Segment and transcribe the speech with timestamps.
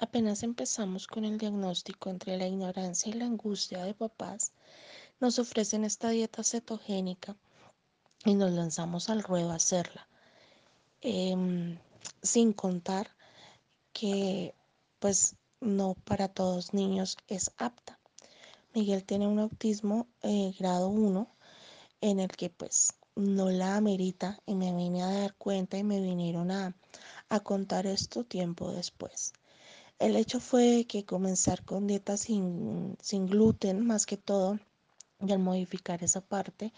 [0.00, 4.52] apenas empezamos con el diagnóstico entre la ignorancia y la angustia de papás,
[5.20, 7.36] nos ofrecen esta dieta cetogénica
[8.24, 10.08] y nos lanzamos al ruedo a hacerla.
[11.02, 11.78] Em,
[12.22, 13.10] sin contar
[13.92, 14.54] que
[14.98, 17.98] pues no para todos niños es apta.
[18.74, 21.28] Miguel tiene un autismo eh, grado 1
[22.00, 26.00] en el que pues no la amerita y me vine a dar cuenta y me
[26.00, 26.74] vinieron a,
[27.42, 29.32] contar esto tiempo después.
[30.00, 32.96] El hecho fue que comenzar con dieta sin,
[33.26, 34.58] gluten más que todo
[35.20, 36.72] y al modificar esa parte,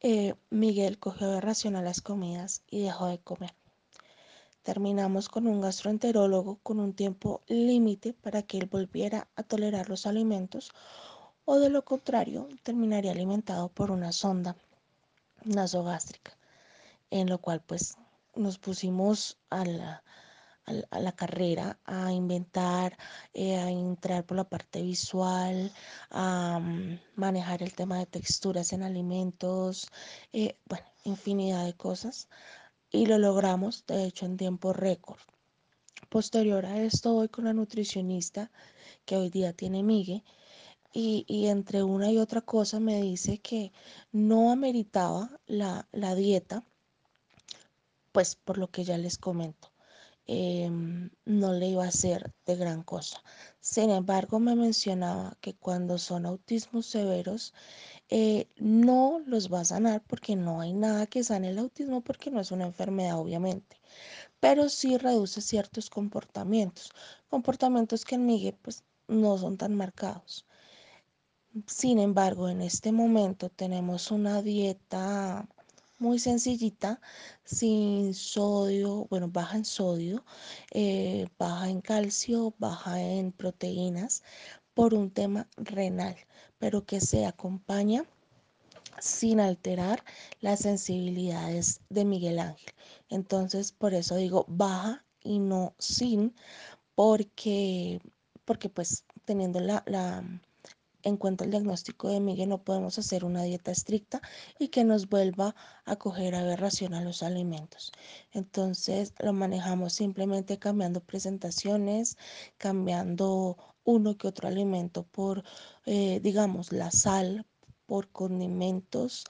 [0.00, 3.54] eh, Miguel cogió aberración a las comidas y dejó de comer.
[4.62, 10.06] Terminamos con un gastroenterólogo con un tiempo límite para que él volviera a tolerar los
[10.06, 10.70] alimentos
[11.44, 14.56] o de lo contrario terminaría alimentado por una sonda
[15.44, 16.38] nasogástrica,
[17.10, 17.98] en lo cual pues
[18.34, 20.02] nos pusimos a la,
[20.66, 22.96] a la carrera a inventar,
[23.34, 25.72] eh, a entrar por la parte visual,
[26.10, 29.88] a mm, manejar el tema de texturas en alimentos,
[30.32, 32.28] eh, bueno, infinidad de cosas.
[32.90, 35.20] Y lo logramos, de hecho, en tiempo récord.
[36.08, 38.50] Posterior a esto, voy con la nutricionista
[39.04, 40.24] que hoy día tiene Migue
[40.92, 43.72] y, entre una y otra cosa me dice que
[44.12, 46.64] no ameritaba la, dieta,
[48.12, 49.69] pues por lo que ya les comento,
[50.26, 53.22] em, no le iba a hacer de gran cosa.
[53.60, 57.54] Sin embargo, me mencionaba que cuando son autismos severos,
[58.08, 62.30] eh, no los va a sanar porque no hay nada que sane el autismo porque
[62.30, 63.80] no es una enfermedad, obviamente
[64.40, 66.90] pero sí reduce ciertos comportamientos,
[67.28, 70.46] comportamientos que en Miguel pues no son tan marcados.
[71.66, 75.48] Sin embargo, en este momento tenemos una dieta
[76.00, 77.00] muy sencillita,
[77.44, 80.24] sin sodio, bueno, baja en sodio,
[80.72, 84.22] eh, baja en calcio, baja en proteínas,
[84.74, 86.16] por un tema renal,
[86.58, 88.04] pero que se acompaña
[88.98, 90.04] sin alterar
[90.40, 92.72] las sensibilidades de Miguel Ángel.
[93.08, 96.34] Entonces, por eso digo baja y no sin,
[96.94, 98.00] porque,
[98.44, 100.24] porque pues teniendo la, la
[101.02, 104.20] en cuanto al diagnóstico de Miguel, no podemos hacer una dieta estricta
[104.58, 107.92] y que nos vuelva a coger aberración a los alimentos.
[108.32, 112.16] Entonces lo manejamos simplemente cambiando presentaciones,
[112.58, 115.44] cambiando uno que otro alimento por,
[115.86, 117.46] eh, digamos, la sal,
[117.86, 119.24] por condimentos,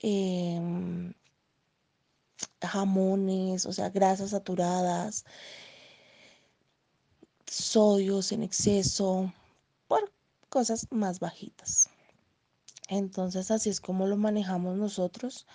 [0.00, 1.12] em,
[2.62, 5.24] jamones, o sea, grasas saturadas,
[7.46, 9.32] sodios en exceso,
[10.48, 11.88] cosas más bajitas.
[12.88, 15.46] Entonces así es como lo manejamos nosotros.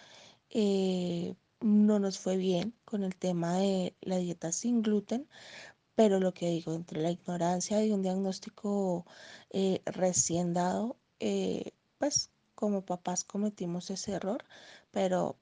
[0.49, 5.27] Eh, no nos fue bien con el tema de la dieta sin gluten,
[5.95, 9.05] pero lo que digo, entre la ignorancia y un diagnóstico
[9.51, 14.43] eh, recién dado, eh, pues como papás cometimos ese error,
[14.91, 15.37] pero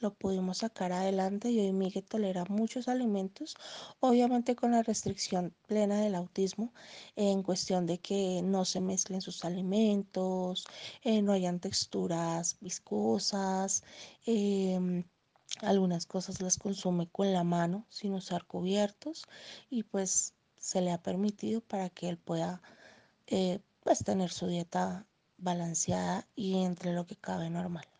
[0.00, 3.56] lo pudimos sacar adelante y hoy Miguel tolera muchos alimentos,
[4.00, 6.72] obviamente con la restricción plena del autismo,
[7.16, 10.66] en cuestión de que no se mezclen sus alimentos,
[11.02, 13.82] eh, no hayan texturas viscosas,
[14.26, 15.04] em,
[15.60, 19.24] algunas cosas las consume con la mano sin usar cubiertos
[19.70, 22.62] y pues se le ha permitido para que él pueda
[23.26, 25.06] eh, pues tener su dieta
[25.38, 27.93] balanceada y entre lo que cabe normal.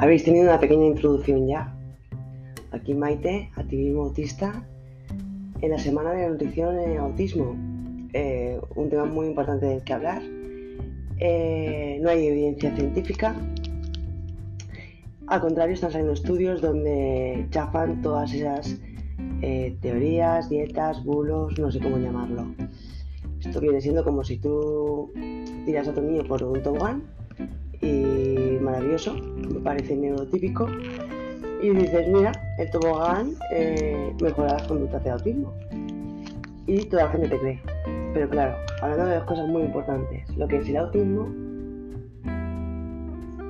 [0.00, 1.74] Habéis tenido una pequeña introducción ya.
[2.70, 4.64] Aquí Maite, activismo autista,
[5.60, 7.56] en la semana de nutrición en autismo.
[8.12, 10.22] Eh, un tema muy importante del que hablar.
[11.18, 13.34] Eh, no hay evidencia científica.
[15.26, 18.80] Al contrario, están saliendo estudios donde chafan todas esas
[19.42, 22.46] eh, teorías, dietas, bulos, no sé cómo llamarlo.
[23.40, 25.12] Esto viene siendo como si tú
[25.64, 27.02] tiras a tu niño por un tobogán
[27.80, 29.16] y maravilloso,
[29.48, 30.66] me parece neurotípico.
[31.60, 35.52] Y dices, mira, el tobogán eh, mejora las conductas de autismo.
[36.66, 37.60] Y toda la gente te cree.
[38.14, 41.28] Pero claro, hablando de dos cosas muy importantes, lo que es el autismo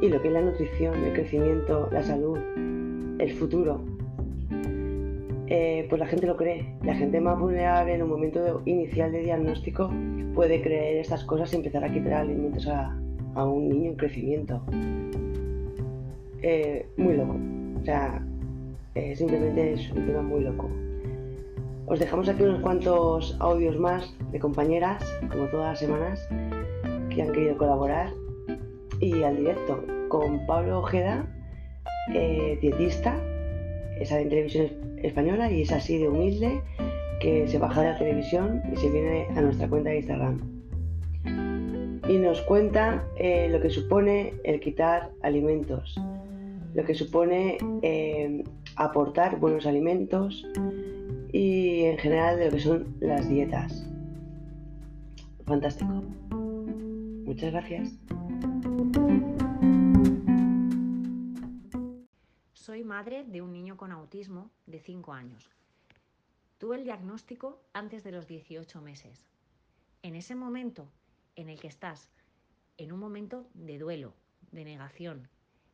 [0.00, 2.38] y lo que es la nutrición, el crecimiento, la salud,
[3.18, 3.80] el futuro.
[5.50, 6.74] Eh, pues la gente lo cree.
[6.82, 9.90] La gente más vulnerable en un momento inicial de diagnóstico
[10.34, 12.96] puede creer estas cosas y empezar a quitar alimentos a,
[13.34, 14.62] a un niño en crecimiento.
[16.42, 17.36] Eh, muy loco.
[17.80, 18.22] O sea,
[18.94, 20.68] eh, simplemente es un tema muy loco.
[21.86, 26.28] Os dejamos aquí unos cuantos audios más de compañeras, como todas las semanas,
[27.08, 28.12] que han querido colaborar.
[29.00, 31.24] Y al directo con Pablo Ojeda,
[32.14, 33.16] eh, dietista,
[34.00, 34.68] en televisión
[35.02, 36.60] española y es así de humilde
[37.20, 40.40] que se baja de la televisión y se viene a nuestra cuenta de Instagram.
[42.08, 46.00] Y nos cuenta eh, lo que supone el quitar alimentos,
[46.74, 48.44] lo que supone eh,
[48.76, 50.46] aportar buenos alimentos
[51.32, 53.86] y en general de lo que son las dietas.
[55.46, 56.02] Fantástico.
[57.24, 57.98] Muchas gracias.
[62.52, 65.50] Soy madre de un niño con autismo de 5 años.
[66.58, 69.24] Tuve el diagnóstico antes de los 18 meses.
[70.02, 70.88] En ese momento
[71.36, 72.10] en el que estás
[72.78, 74.14] en un momento de duelo,
[74.52, 75.28] de negación,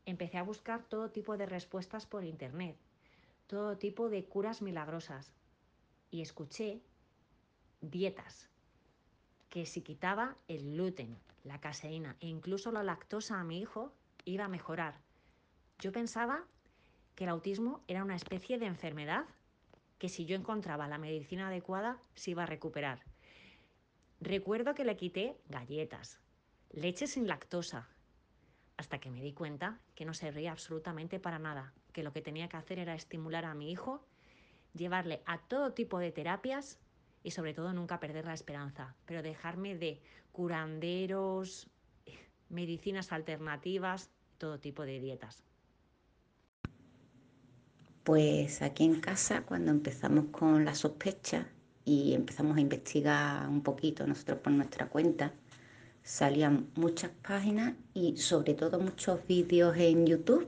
[0.06, 2.77] empecé a buscar todo tipo de respuestas por internet,
[3.47, 5.33] todo tipo de curas milagrosas
[6.11, 6.81] y escuché
[7.81, 8.49] dietas
[9.49, 13.93] que si quitaba el gluten, la caseína e incluso la lactosa a mi hijo
[14.25, 14.99] iba a mejorar.
[15.79, 16.45] Yo pensaba
[17.15, 19.27] que el autismo era una especie de enfermedad
[19.99, 23.03] que si yo encontraba la medicina adecuada se iba a recuperar.
[24.21, 26.19] Recuerdo que le quité galletas,
[26.71, 27.89] leche sin lactosa,
[28.76, 32.49] hasta que me di cuenta que no servía absolutamente para nada, que lo que tenía
[32.49, 34.05] que hacer era estimular a mi hijo,
[34.75, 36.79] llevarle a todo tipo de terapias
[37.23, 41.69] y sobre todo nunca perder la esperanza, pero dejarme de curanderos,
[42.49, 45.44] medicinas alternativas, todo tipo de dietas.
[48.03, 51.49] Pues aquí en casa, cuando empezamos con la sospecha
[51.87, 55.32] y empezamos a investigar un poquito nosotros por nuestra cuenta,
[56.05, 60.47] salían muchas páginas y sobre todo muchos vídeos en YouTube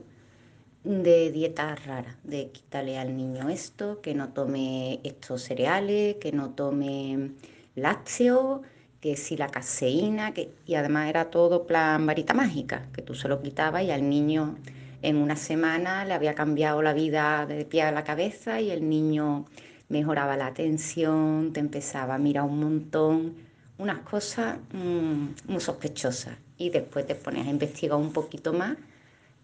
[0.83, 6.51] de dietas raras, de quitarle al niño esto, que no tome estos cereales, que no
[6.51, 7.31] tome
[7.75, 8.61] lácteos,
[9.01, 10.53] que si la caseína, que...
[10.65, 14.57] y además era todo plan varita mágica, que tú se lo quitabas y al niño
[15.01, 18.87] en una semana le había cambiado la vida de pie a la cabeza y el
[18.87, 19.45] niño
[19.89, 23.46] mejoraba la atención, te empezaba a mirar un montón,
[23.77, 26.37] unas cosas mm, muy sospechosas.
[26.57, 28.77] Y después te pones a investigar un poquito más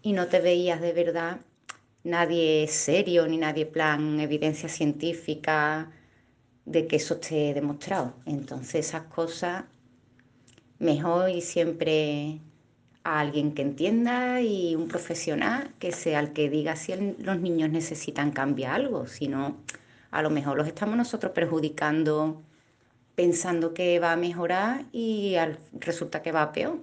[0.02, 1.38] y no te veías de verdad
[2.02, 5.90] nadie serio ni nadie plan evidencia científica
[6.64, 8.14] de que eso esté demostrado.
[8.26, 9.64] Entonces esas cosas
[10.78, 12.40] mejor y siempre
[13.04, 17.70] a alguien que entienda y un profesional que sea el que diga si los niños
[17.70, 19.58] necesitan cambiar algo, si no,
[20.10, 22.42] a lo mejor los estamos nosotros perjudicando
[23.14, 25.36] pensando que va a mejorar y
[25.72, 26.82] resulta que va a peor.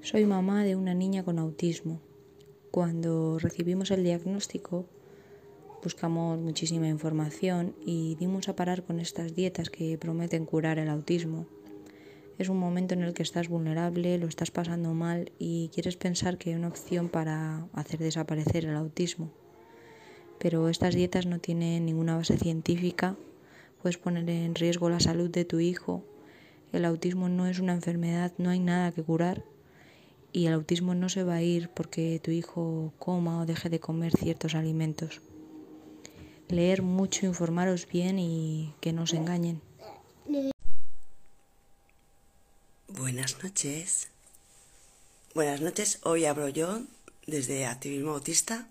[0.00, 2.00] Soy mamá de una niña con autismo.
[2.70, 4.86] Cuando recibimos el diagnóstico,
[5.82, 11.46] buscamos muchísima información y dimos a parar con estas dietas que prometen curar el autismo
[12.38, 16.38] es un momento en el que estás vulnerable, lo estás pasando mal y quieres pensar
[16.38, 19.30] que hay una opción para hacer desaparecer el autismo.
[20.38, 23.16] Pero estas dietas no tienen ninguna base científica,
[23.82, 26.04] puedes poner en riesgo la salud de tu hijo.
[26.72, 29.44] El autismo no es una enfermedad, no hay nada que curar
[30.32, 33.80] y el autismo no se va a ir porque tu hijo coma o deje de
[33.80, 35.20] comer ciertos alimentos.
[36.48, 39.60] Leer mucho, informaros bien y que no os engañen.
[42.88, 44.08] Buenas noches.
[45.34, 45.98] Buenas noches.
[46.04, 46.82] Hoy abro yo
[47.26, 48.68] desde Activismo Autista.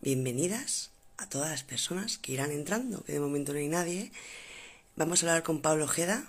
[0.00, 4.12] Bienvenidas a todas las personas que irán entrando, que de momento no hay nadie.
[4.96, 6.24] Vamos a hablar con Pablo Ojeda.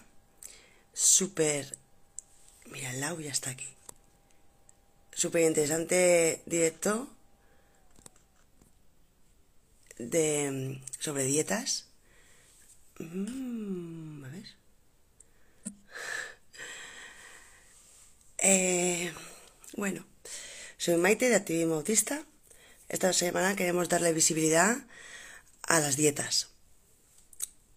[0.93, 1.77] Súper...
[2.65, 3.67] Mira, el Lau ya está aquí.
[5.13, 7.08] Súper interesante directo
[9.98, 11.86] de sobre dietas.
[13.00, 14.46] Mm, a ver.
[18.41, 19.12] Eh,
[19.75, 20.05] bueno,
[20.77, 22.24] soy Maite de Activismo Autista.
[22.89, 24.77] Esta semana queremos darle visibilidad
[25.62, 26.50] a las dietas.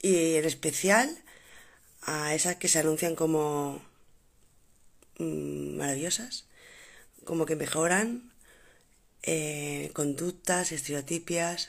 [0.01, 1.23] Y en especial
[2.01, 3.83] a esas que se anuncian como
[5.19, 6.47] mm, maravillosas,
[7.25, 8.33] como que mejoran
[9.23, 11.69] eh, conductas, estereotipias.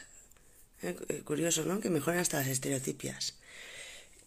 [0.81, 1.81] Eh, curioso, ¿no?
[1.81, 3.35] Que mejoran hasta las estereotipias.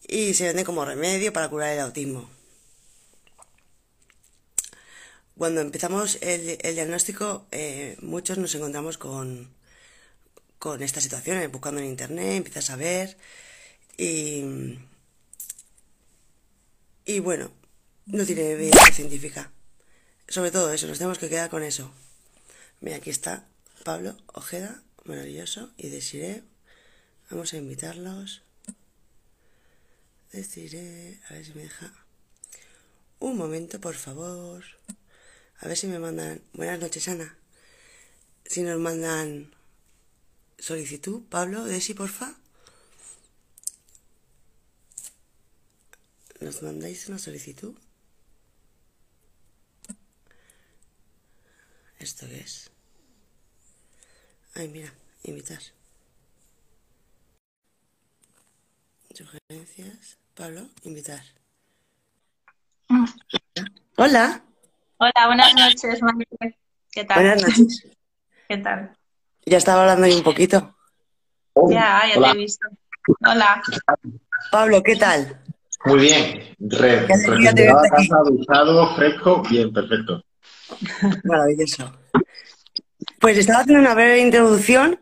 [0.07, 2.29] Y se venden como remedio para curar el autismo.
[5.37, 9.53] Cuando empezamos el, diagnóstico, eh, muchos nos encontramos con,
[10.57, 13.17] con esta situación, eh, buscando en internet, empiezas a ver
[13.97, 14.79] y,
[17.05, 17.51] y bueno,
[18.07, 19.51] no tiene evidencia científica.
[20.27, 21.91] Sobre todo eso, nos tenemos que quedar con eso.
[22.81, 23.45] Mira, aquí está
[23.83, 26.43] Pablo Ojeda, maravilloso, y Desiree.
[27.29, 28.41] Vamos a invitarlos.
[30.31, 31.93] Desiree, a ver si me deja.
[33.19, 34.63] Un momento, por favor.
[35.59, 36.41] A ver si me mandan.
[36.53, 37.35] Buenas noches, Ana.
[38.45, 39.53] Si nos mandan
[40.59, 41.23] solicitud.
[41.29, 42.35] Pablo, Desi, porfa.
[46.39, 47.75] ¿Nos mandáis una solicitud?
[51.99, 52.69] ¿Esto qué es?
[54.53, 55.61] Ay, mira, invitar.
[59.13, 60.17] Sugerencias.
[60.35, 61.23] Pablo, invitar.
[63.95, 64.46] Hola.
[64.99, 66.55] Hola, buenas noches, María.
[66.91, 67.17] ¿Qué tal?
[67.19, 67.87] Buenas noches.
[68.49, 68.91] ¿Qué tal?
[69.45, 70.75] Ya estaba hablando ahí un poquito.
[71.69, 72.67] Ya, ya te he visto.
[73.25, 73.61] Hola.
[74.51, 75.39] Pablo, ¿qué tal?
[75.85, 76.55] Muy bien.
[76.59, 78.07] Re, Qué alegría recién tenerte llegado a aquí.
[78.09, 80.23] casa, duchado, fresco, bien, perfecto.
[81.23, 81.91] Maravilloso.
[83.19, 84.99] Pues estaba haciendo una breve introducción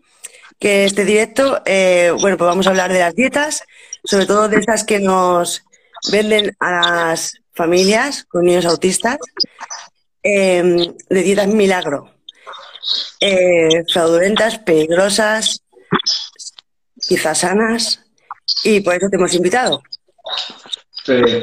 [0.59, 3.63] que este directo, eh, bueno, pues vamos a hablar de las dietas,
[4.03, 5.63] sobre todo de esas que nos
[6.11, 9.17] venden a las familias con niños autistas,
[10.21, 12.11] eh, de dietas milagro,
[13.19, 15.61] eh, fraudulentas, peligrosas,
[17.07, 18.01] quizás sanas,
[18.63, 19.81] y por eso te hemos invitado.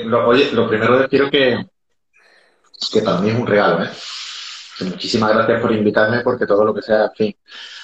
[0.05, 1.65] Lo- oye, lo primero deciros que,
[2.93, 3.91] que para mí es un regalo, ¿eh?
[4.79, 7.37] Que muchísimas gracias por invitarme porque todo lo que sea, en fin.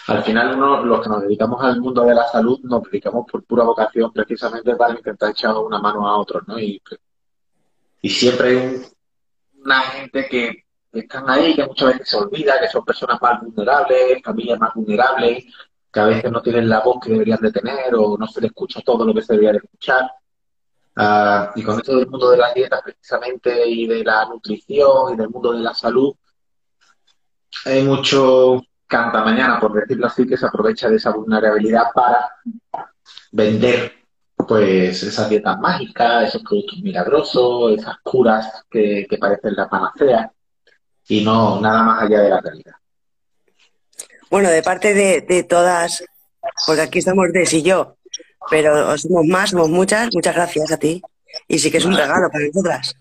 [0.09, 3.45] Al final, uno, los que nos dedicamos al mundo de la salud, nos dedicamos por
[3.45, 6.59] pura vocación precisamente para intentar echar una mano a otros, ¿no?
[6.59, 6.83] Y,
[8.01, 8.87] y siempre hay un-
[9.65, 14.23] una gente que están ahí, que muchas veces se olvida, que son personas más vulnerables,
[14.23, 15.45] familias más vulnerables,
[15.93, 18.51] que a veces no tienen la voz que deberían de tener o no se les
[18.51, 20.11] escucha todo lo que se debería de escuchar.
[20.97, 25.17] Ah, y con esto del mundo de las dietas precisamente y de la nutrición y
[25.17, 26.15] del mundo de la salud,
[27.65, 32.31] hay mucho canta mañana, por decirlo así, que se aprovecha de esa vulnerabilidad para
[33.31, 33.98] vender
[34.47, 40.33] pues esas dietas mágicas, esos productos milagrosos, esas curas que, que parecen la panacea
[41.09, 42.75] y no nada más allá de la realidad.
[44.31, 46.05] Bueno, de parte de, de todas,
[46.67, 47.97] porque aquí estamos Des y yo,
[48.51, 51.03] pero somos más, somos muchas, muchas gracias a ti.
[51.47, 52.97] Y sí que es un regalo para nosotras.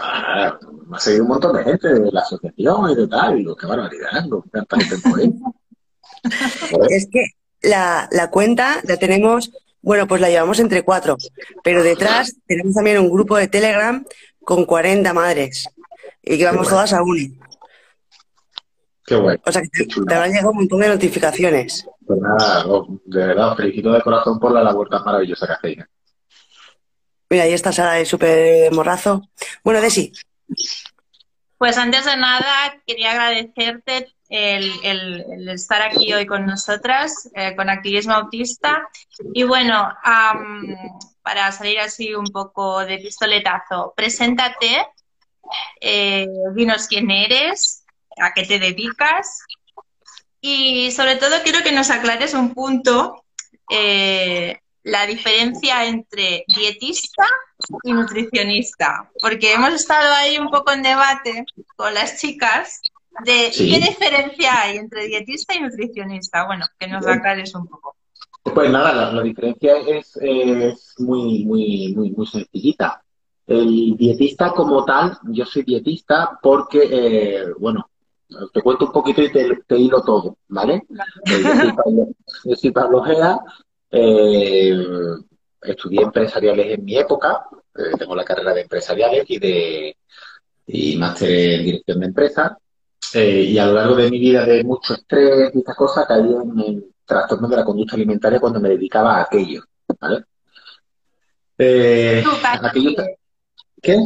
[0.00, 3.38] Ah, me ha seguido un montón de gente de la asociación y de tal, y
[3.38, 5.32] digo, qué barbaridad, lo que tanta gente por ahí.
[6.88, 7.24] Es que
[7.62, 9.50] la, la cuenta la tenemos,
[9.82, 11.16] bueno, pues la llevamos entre cuatro,
[11.62, 14.04] pero detrás tenemos también un grupo de Telegram
[14.44, 15.68] con 40 madres
[16.22, 16.70] y que vamos bueno.
[16.70, 17.22] todas a una.
[19.04, 19.40] Qué bueno.
[19.44, 21.86] O sea que te, te habrán llegado un montón de notificaciones.
[22.06, 22.64] Pues nada,
[23.04, 25.84] de verdad, os felicito de corazón por la labor tan maravillosa que hacéis.
[27.28, 29.22] Mira, ahí está Sara de súper morrazo.
[29.64, 30.12] Bueno, Desi,
[31.56, 38.14] Pues antes de nada, quería agradecerte el, estar aquí hoy con nosotras, eh, con Activismo
[38.14, 38.88] Autista.
[39.34, 39.88] Y bueno,
[41.22, 44.86] para salir así un poco de pistoletazo, preséntate,
[45.80, 47.84] eh, dinos quién eres,
[48.18, 49.40] a qué te dedicas
[50.40, 53.24] y sobre todo quiero que nos aclares un punto,
[53.70, 57.24] eh, la diferencia entre dietista
[57.84, 61.44] y nutricionista, porque hemos estado ahí un poco en debate
[61.76, 62.80] con las chicas
[63.24, 63.70] de Sí.
[63.70, 66.46] qué diferencia hay entre dietista y nutricionista.
[66.46, 67.96] Bueno, que nos aclares un poco.
[68.42, 73.02] Pues nada, la, la diferencia es, es muy, muy, muy, muy sencillita.
[73.46, 77.88] El dietista como tal, yo soy dietista porque, eh, bueno,
[78.52, 80.82] te cuento un poquito y te, te hilo todo, ¿vale?
[81.26, 82.08] Eh, yo soy Pablo,
[82.44, 83.40] yo soy Pablo Ojeda,
[83.90, 84.76] eh,
[85.62, 87.44] estudié empresariales en mi época,
[87.76, 89.96] eh, tengo la carrera de empresariales y de
[90.66, 92.52] y máster en dirección de empresas,
[93.14, 96.20] eh, y a lo largo de mi vida de mucho estrés y estas cosas caí
[96.20, 99.64] en el trastorno de la conducta alimentaria cuando me dedicaba a aquello,
[100.00, 100.24] ¿vale?
[101.58, 103.04] Eh, Tú caíste, aquello,
[103.82, 103.98] ¿qué?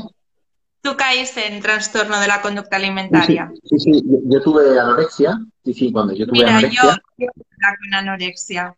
[0.83, 3.51] tú caíste en trastorno de la conducta alimentaria.
[3.65, 7.27] Sí, sí, yo, yo tuve anorexia, sí, sí, cuando yo tuve Mira, yo, anorexia, yo
[7.59, 8.77] era con anorexia.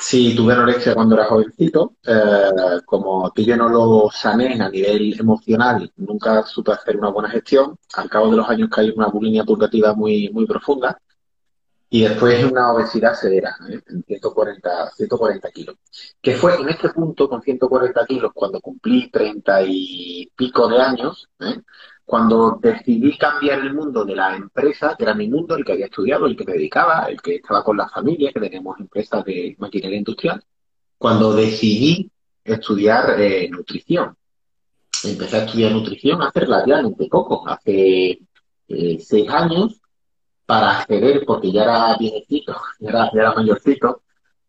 [0.00, 5.90] Sí, tuve anorexia cuando era jovencito, eh, como yo no lo sané a nivel emocional,
[5.96, 9.44] nunca supe hacer una buena gestión, al cabo de los años caí en una bulimia
[9.44, 10.98] purgativa muy, muy profunda,
[11.90, 13.80] y después una obesidad severa, ¿eh?
[13.86, 15.76] en 140, 140 kilos.
[16.20, 21.28] Que fue en este punto, con 140 kilos, cuando cumplí 30 y pico de años,
[21.40, 21.62] ¿eh?
[22.08, 25.84] Cuando decidí cambiar el mundo de la empresa, que era mi mundo, el que había
[25.84, 29.54] estudiado, el que me dedicaba, el que estaba con la familia, que teníamos empresas de
[29.58, 30.42] maquinaria industrial,
[30.96, 32.10] cuando decidí
[32.42, 34.16] estudiar eh, nutrición.
[35.04, 38.20] Empecé a estudiar nutrición hace relativamente poco, hace
[38.68, 39.78] eh, seis años,
[40.46, 44.00] para acceder, porque ya era viejecito, ya era mayorcito,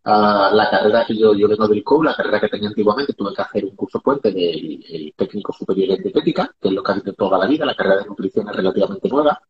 [0.04, 3.34] a la carrera que yo, yo vengo del COU, la carrera que tenía antiguamente, tuve
[3.34, 6.92] que hacer un curso puente del el técnico superior en dietética, que es lo que
[6.92, 9.42] hace toda la vida, la carrera de nutrición es relativamente nueva.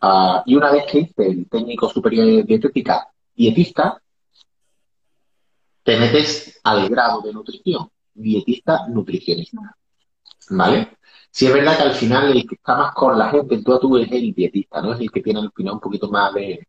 [0.00, 4.00] Ah, y una vez que hice el técnico superior en dietética dietista,
[5.82, 9.76] te metes al grado de nutrición, dietista nutricionista.
[10.50, 10.98] ¿Vale?
[11.30, 13.80] Si es verdad que al final el que está más con la gente en todo
[13.80, 14.94] tú es el dietista, ¿no?
[14.94, 16.66] Es el que tiene al final un poquito más de,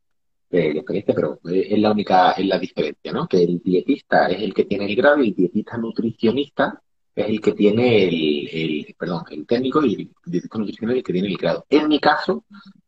[0.50, 3.28] de experiencia, pero es la única, es la diferencia, ¿no?
[3.28, 6.82] Que el dietista es el que tiene el grado y el dietista nutricionista
[7.16, 11.04] es el que tiene el, el perdón, el técnico y el dietista nutricionista es el
[11.04, 11.66] que tiene el grado.
[11.70, 12.46] En mi caso,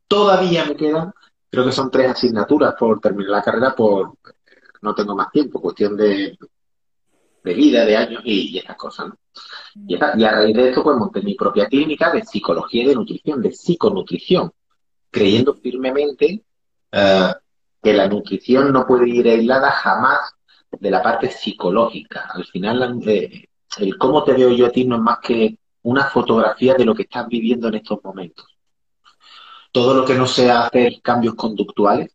[0.07, 1.11] todavía me quedan,
[1.49, 4.17] creo que son tres asignaturas por terminar la carrera, por
[4.81, 6.37] no tengo más tiempo, cuestión de,
[7.43, 9.17] de vida, de años y, estas cosas, ¿no?
[9.87, 13.41] Y, a raíz de esto, pues monté mi propia clínica de psicología y de nutrición,
[13.41, 14.51] de psiconutrición,
[15.09, 16.43] creyendo firmemente
[16.91, 17.31] eh,
[17.81, 20.19] que la nutrición no puede ir aislada jamás
[20.71, 22.29] de la parte psicológica.
[22.33, 26.05] Al final, eh, el cómo te veo yo a ti no es más que una
[26.05, 28.45] fotografía de lo que estás viviendo en estos momentos.
[29.71, 32.11] Todo lo que no sea hacer cambios conductuales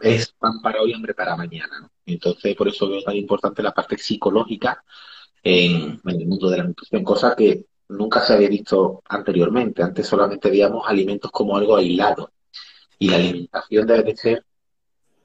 [0.00, 1.88] es pan para hoy, hambre para mañana.
[2.04, 4.82] Entonces, por eso veo tan importante la parte psicológica
[5.42, 9.82] en, el mundo de la nutrición, cosa que nunca se había visto anteriormente.
[9.82, 12.30] Antes solamente veíamos alimentos como algo aislado.
[12.98, 14.44] Y la alimentación debe de ser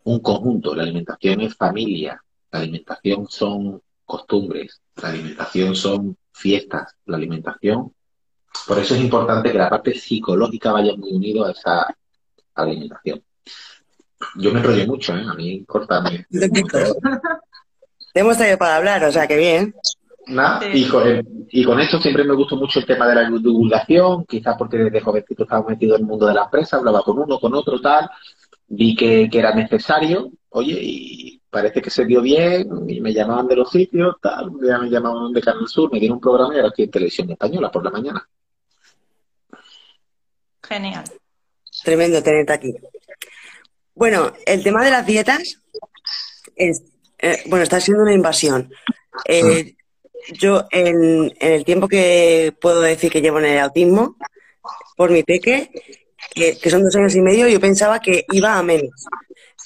[0.04, 0.76] un conjunto.
[0.76, 2.22] La alimentación es familia.
[2.52, 4.82] La alimentación son costumbres.
[5.02, 6.96] La alimentación son fiestas.
[7.06, 7.94] La alimentación.
[8.68, 11.96] Por eso es importante que la parte psicológica vaya muy unido a esa
[12.56, 13.24] alimentación.
[14.36, 15.24] Yo me enrollé mucho, ¿eh?
[15.28, 16.26] A mí, cortame.
[18.14, 19.74] Te hemos traído para hablar, o sea, que bien.
[20.74, 20.88] Y,
[21.66, 25.44] con, esto siempre me gustó mucho el tema de la divulgación, quizás porque desde jovencito
[25.44, 28.10] estaba metido en el mundo de la empresa, hablaba con uno, con otro, tal,
[28.68, 33.58] vi que, era necesario, oye, y parece que se dio bien, y me llamaban de
[33.58, 36.70] los sitios, tal, ya me llamaban de Canal Sur, me dieron un programa y era
[36.70, 38.28] aquí en Televisión Española por la mañana.
[40.64, 41.04] Genial.
[41.84, 42.74] Tremendo tenerte aquí.
[43.94, 45.62] Bueno, el tema de las dietas
[46.56, 46.84] es,
[47.20, 48.72] eh, bueno, está siendo una invasión.
[49.26, 49.76] Eh,
[50.34, 54.18] yo, en, el tiempo que puedo decir que llevo en el autismo,
[54.96, 55.72] por mi peque,
[56.34, 59.06] que, son dos años y medio, yo pensaba que iba a menos.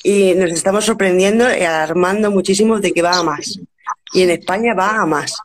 [0.03, 3.59] Y nos estamos sorprendiendo y alarmando muchísimo de que va a más.
[4.13, 5.35] Y en España va a más.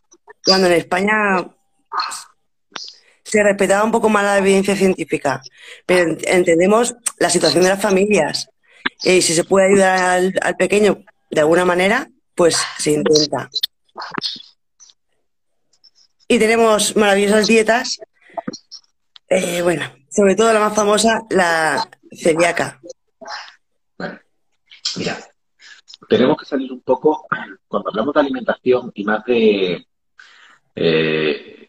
[0.45, 1.15] Cuando en España
[3.25, 5.41] se respetaba un poco más la evidencia científica,
[5.87, 8.49] pero entendemos la situación de las familias.
[9.03, 13.49] Y si se puede ayudar al pequeño de alguna manera, pues se intenta.
[16.31, 18.01] Y tenemos maravillosas dietas.
[19.29, 22.81] Eh, bueno, sobre todo la más famosa, la celíaca.
[23.99, 24.21] Bueno,
[24.97, 25.19] mira,
[26.09, 27.27] tenemos que salir un poco,
[27.67, 29.85] cuando hablamos de alimentación y más de,
[30.77, 31.69] eh,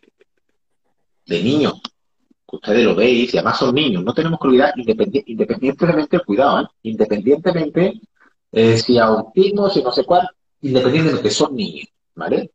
[1.25, 1.81] de niños,
[2.45, 6.67] ustedes lo veis, y además son niños, no tenemos que olvidar, independientemente, cuidado, ¿eh?
[6.83, 7.99] independientemente
[8.51, 10.29] si autismo, si no sé cuál,
[10.61, 12.51] independientemente son niños, ¿vale?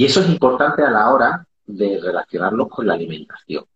[0.00, 3.66] Y eso es importante a la hora de relacionarlos con la alimentación.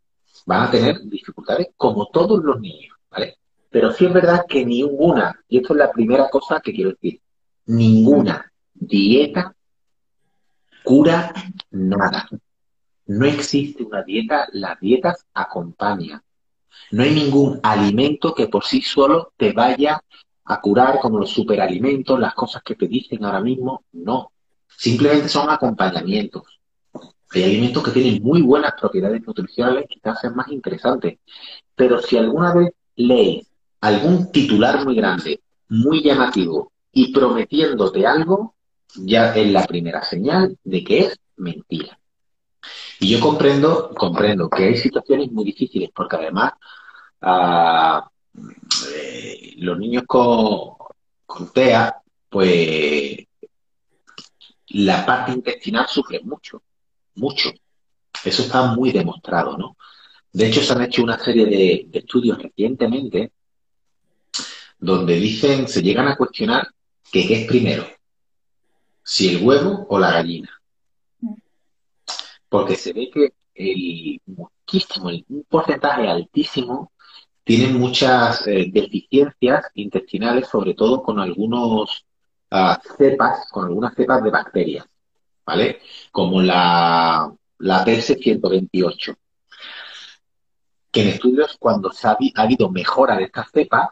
[0.47, 3.37] Van a tener dificultades como todos los niños, ¿vale?
[3.69, 7.21] Pero sí es verdad que ninguna, y esto es la primera cosa que quiero decir,
[7.67, 9.55] ninguna dieta
[10.83, 11.31] cura
[11.73, 12.27] nada.
[13.05, 16.23] No existe una dieta, las dietas acompañan.
[16.93, 20.03] No hay ningún alimento que por sí solo te vaya
[20.47, 24.31] a curar como los superalimentos, las cosas que te dicen ahora mismo, no.
[24.77, 26.43] Simplemente son acompañamientos.
[27.33, 31.19] Hay alimentos que tienen muy buenas propiedades nutricionales, quizás sean más interesantes.
[31.75, 33.47] Pero si alguna vez lees
[33.81, 38.55] algún titular muy grande, muy llamativo y prometiéndote algo,
[38.97, 41.99] ya es la primera señal de que es mentira.
[43.01, 46.53] Y yo comprendo, comprendo que hay situaciones muy difíciles, porque además
[47.21, 48.09] ah,
[48.95, 50.75] eh, los niños con,
[51.27, 51.97] con TEA,
[52.31, 53.27] pues
[54.75, 56.63] la parte intestinal sufre mucho,
[57.15, 57.51] mucho.
[58.25, 59.77] Eso está muy demostrado, ¿no?
[60.33, 63.33] De hecho, se han hecho una serie de, estudios recientemente
[64.79, 66.67] donde dicen, se llegan a cuestionar
[67.13, 67.87] qué es primero,
[69.03, 70.51] si el huevo o la gallina.
[72.49, 76.91] Porque se ve que muchísimo, un porcentaje altísimo
[77.45, 82.05] tienen muchas eh, deficiencias intestinales, sobre todo con algunos
[82.97, 84.87] cepas, con algunas cepas de bacterias,
[85.45, 85.81] ¿vale?
[86.13, 89.17] Como la, la 128
[90.95, 93.89] que en estudios cuando se ha, habido mejora de estas cepas,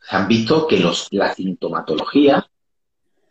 [0.00, 2.48] se han visto que los, la sintomatología,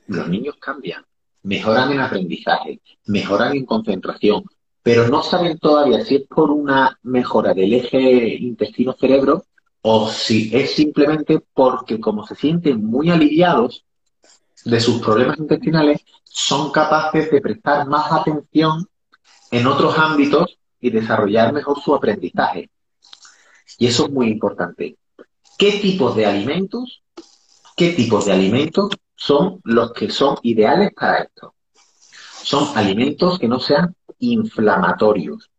[0.06, 1.04] los niños cambian,
[1.42, 4.44] mejoran en aprendizaje, mejoran en concentración,
[4.84, 9.46] pero no saben todavía si es por una mejora del eje intestino-cerebro
[9.82, 13.84] o si es simplemente porque como se sienten muy aliviados,
[14.66, 18.88] de sus problemas intestinales son capaces de prestar más atención
[19.52, 22.70] en otros ámbitos y desarrollar mejor su aprendizaje.
[23.78, 24.98] Y eso es muy importante.
[25.58, 27.04] ¿Qué tipos de alimentos,
[27.76, 31.56] qué tipos de alimentos son los que son ideales para esto?
[32.44, 35.50] Son alimentos que no sean inflamatorios.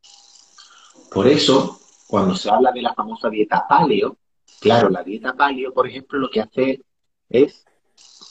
[1.11, 4.17] Por eso, cuando se habla de la famosa dieta paleo,
[4.61, 6.83] claro, la dieta paleo, por ejemplo, lo que hace
[7.29, 7.65] es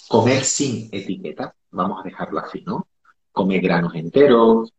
[0.08, 2.88] comer sin etiqueta, vamos a dejarlo así, ¿no?
[3.32, 4.74] Comer granos enteros,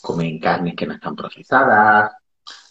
[0.00, 2.12] comer carnes que no están procesadas,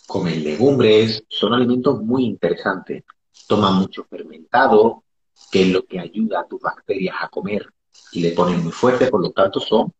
[0.08, 3.04] comer legumbres, son alimentos muy interesantes.
[3.48, 5.04] Toman mucho fermentado,
[5.52, 7.68] que es lo que ayuda a tus bacterias a comer
[8.12, 9.94] y le ponen muy fuerte, por lo tanto son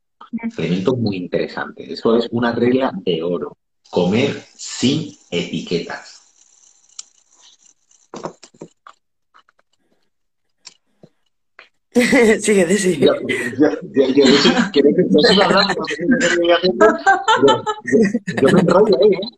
[0.58, 1.90] alimentos muy interesantes.
[1.90, 3.58] Eso es una regla de oro,
[3.90, 6.11] comer sin etiquetas.
[12.40, 13.00] Síguete, sí.
[13.00, 15.74] Yo, yo, yo, yo, yo, ¿quieres que no siga hablando?
[15.76, 17.64] Yo, yo,
[18.42, 19.30] yo me enrollo ahí, ¿eh?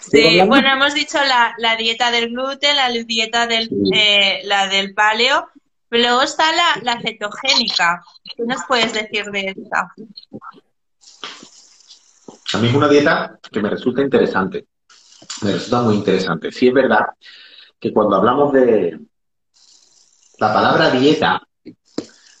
[0.00, 4.94] Sí, bueno, hemos dicho la, la, dieta del gluten, la dieta del, eh, la del
[4.94, 5.48] paleo,
[5.88, 8.02] pero luego está la, la, cetogénica.
[8.36, 9.92] ¿Qué nos puedes decir de esta?
[12.52, 14.66] A mí es una dieta que me resulta interesante,
[15.42, 16.52] me resulta muy interesante.
[16.52, 17.06] Sí es verdad
[17.80, 18.98] que cuando hablamos de
[20.38, 21.42] la palabra dieta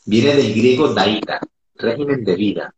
[0.04, 1.40] viene del griego daita,
[1.74, 2.74] régimen de vida.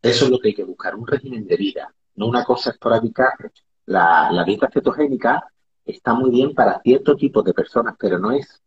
[0.00, 3.34] Eso es lo que hay que buscar, un régimen de vida no una cosa esporádica.
[3.86, 5.44] La, dieta cetogénica
[5.84, 8.62] está muy bien para cierto tipo de personas, pero no es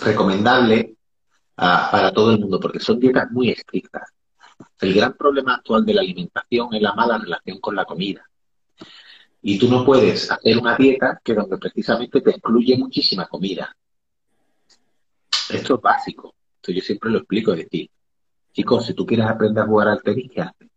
[0.00, 0.96] recomendable
[1.56, 4.10] uh, para todo el mundo, porque son dietas muy estrictas.
[4.80, 8.28] El gran problema actual de la alimentación es la mala relación con la comida.
[9.42, 13.76] Y tú no puedes hacer una dieta que donde precisamente te excluye muchísima comida.
[15.56, 16.34] Esto es básico.
[16.56, 17.90] Esto yo siempre lo explico, es decir,
[18.52, 20.68] chicos, si tú quieres aprender a jugar al tenis, ¿qué haces?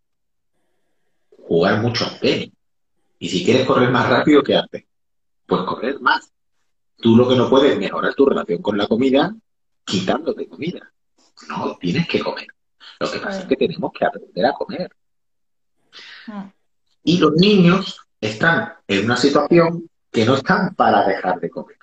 [1.47, 2.51] jugar mucho al tenis.
[3.19, 4.83] Y si quieres correr más rápido, ¿qué haces?
[5.45, 6.31] Pues correr más.
[6.97, 9.33] Tú lo que no puedes es mejorar tu relación con la comida
[9.85, 10.91] quitándote comida.
[11.47, 12.47] No, tienes que comer.
[12.99, 14.91] Lo que pasa es que tenemos que aprender a comer.
[17.03, 21.76] Y los niños están en una situación que no están para dejar de comer.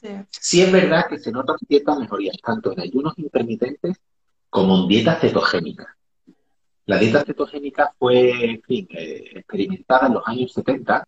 [0.00, 0.08] Sí.
[0.30, 3.96] sí es verdad que se notan ciertas mejorías, tanto en ayunos intermitentes
[4.50, 5.88] como en dietas cetogénicas.
[6.86, 11.04] La dieta cetogénica fue, en fin, eh, experimentada en los años 70.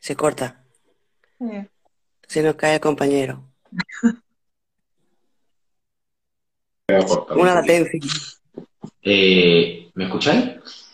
[0.00, 0.64] Se corta.
[1.38, 1.68] Sí.
[2.26, 3.44] Se nos cae el compañero.
[7.36, 8.00] Una latencia.
[9.02, 10.87] Eh, ¿Me escucháis?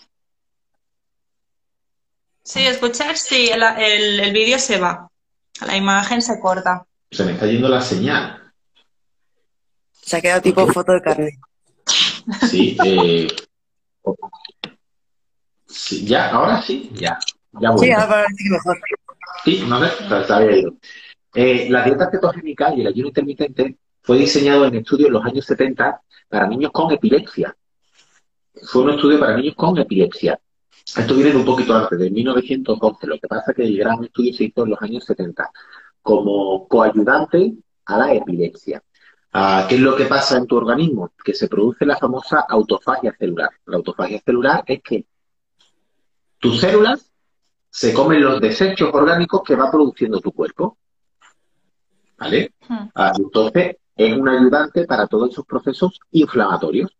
[2.44, 5.08] Sí, escuchar, sí, el, el, el vídeo se va.
[5.66, 6.86] La imagen se corta.
[7.10, 8.52] Se me está yendo la señal.
[9.90, 11.38] Se ha quedado tipo foto de carne.
[12.50, 13.28] Sí, eh,
[15.66, 17.18] sí, ya, ahora sí, ya.
[17.52, 18.80] ya sí, ahora sí mejor.
[19.44, 20.74] Sí, no había ido.
[21.34, 25.46] Eh, la dieta cetogénica y el ayuno intermitente fue diseñado en estudios en los años
[25.46, 27.56] 70 para niños con epilepsia.
[28.70, 30.38] Fue un estudio para niños con epilepsia.
[30.86, 33.06] Esto viene de un poquito antes, de 1911.
[33.06, 35.50] Lo que pasa es que el gran estudio se hizo en los años 70
[36.02, 37.54] como coayudante
[37.86, 38.82] a la epilepsia.
[39.32, 41.12] Uh, ¿Qué es lo que pasa en tu organismo?
[41.24, 43.50] Que se produce la famosa autofagia celular.
[43.66, 45.06] La autofagia celular es que
[46.38, 47.10] tus células
[47.70, 50.78] se comen los desechos orgánicos que va produciendo tu cuerpo.
[52.18, 52.54] ¿Vale?
[52.68, 56.96] Uh, entonces, es un ayudante para todos esos procesos inflamatorios.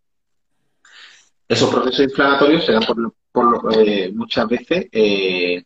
[1.47, 2.97] Esos procesos inflamatorios se dan por,
[3.35, 5.65] por eh, muchas veces eh,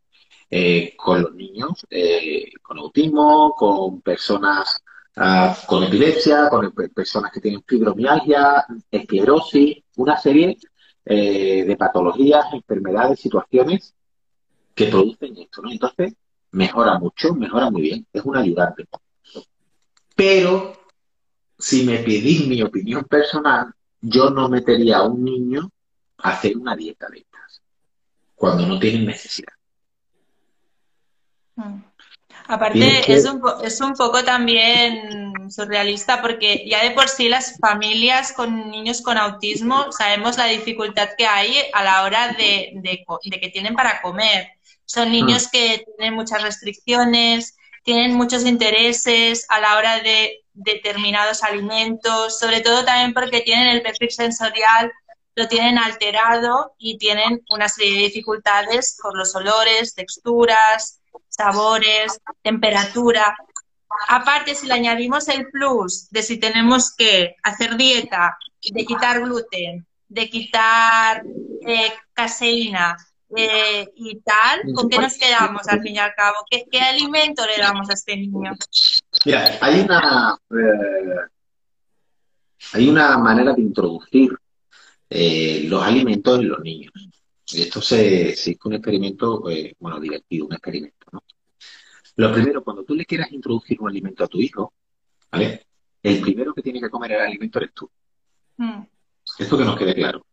[0.50, 4.78] eh, con los niños eh, con autismo, con personas
[5.16, 10.56] uh, con epilepsia, con personas que tienen fibromialgia, esclerosis, una serie
[11.04, 13.94] de patologías, enfermedades, situaciones
[14.74, 15.70] que producen esto, ¿no?
[15.70, 16.14] Entonces,
[16.50, 18.86] mejora mucho, mejora muy bien, es un ayudante.
[20.14, 20.74] Pero,
[21.58, 25.70] si me pedís mi opinión personal, yo no metería a un niño
[26.18, 27.24] a hacer una dieta de
[28.38, 29.52] cuando no tienen necesidad.
[31.56, 31.82] Mm.
[32.46, 38.32] Aparte, es un, es un poco también surrealista porque ya de por sí las familias
[38.32, 43.40] con niños con autismo sabemos la dificultad que hay a la hora de, de, de
[43.40, 44.48] que tienen para comer.
[44.86, 45.50] Son niños mm.
[45.52, 52.84] que tienen muchas restricciones, tienen muchos intereses a la hora de determinados alimentos, sobre todo
[52.84, 54.90] también porque tienen el perfil sensorial,
[55.38, 63.36] lo tienen alterado y tienen una serie de dificultades por los olores, texturas, sabores, temperatura.
[64.08, 69.86] Aparte, si le añadimos el plus de si tenemos que hacer dieta, de quitar gluten,
[70.08, 71.22] de quitar
[71.64, 72.96] eh, caseína
[73.36, 76.38] eh, y tal, ¿con qué nos quedamos al fin y al cabo?
[76.50, 78.56] ¿Qué, alimento le damos a este niño?
[79.60, 81.28] Hay una, eh,
[82.72, 84.36] hay una manera de introducir
[85.10, 86.92] eh, los alimentos en los niños.
[87.50, 91.24] Y esto se, se hizo un experimento, eh, bueno, divertido, un experimento, ¿no?
[92.16, 94.74] Lo primero, cuando tú le quieras introducir un alimento a tu hijo,
[95.30, 95.66] ¿vale?
[96.02, 97.90] El primero que tiene que comer el alimento eres tú.
[98.56, 98.82] Mm,
[99.38, 100.26] Esto que nos quede claro.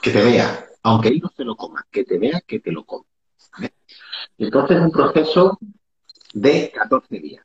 [0.00, 2.84] Que te vea, aunque él no se lo coma, que te vea que te lo
[2.84, 3.06] come.
[3.52, 3.74] ¿vale?
[4.38, 5.58] Entonces es un proceso
[6.32, 7.44] de 14 días.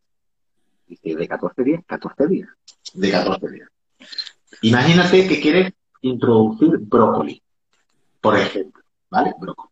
[0.88, 2.50] Dice, de 14 días, 14 días.
[2.94, 3.70] De 14 días.
[4.62, 7.42] Imagínate que quieres introducir brócoli,
[8.22, 9.34] por ejemplo, ¿vale?
[9.40, 9.70] Brócoli.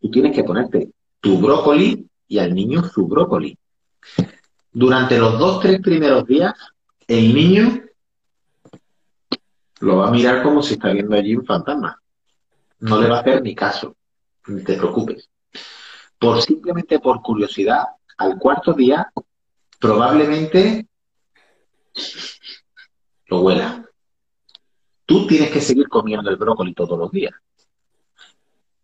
[0.00, 3.58] Y tienes que ponerte tu brócoli y al niño su brócoli.
[4.72, 6.54] Durante los dos, tres primeros días,
[7.06, 7.82] el niño
[9.80, 12.00] lo va a mirar como si está viendo allí un fantasma.
[12.80, 13.96] No le va a hacer ni caso.
[14.46, 15.28] Ni te preocupes.
[16.18, 17.84] Por simplemente por curiosidad,
[18.16, 19.10] al cuarto día,
[19.78, 20.86] probablemente
[23.26, 23.87] lo huela.
[25.08, 27.32] Tú tienes que seguir comiendo el brócoli todos los días.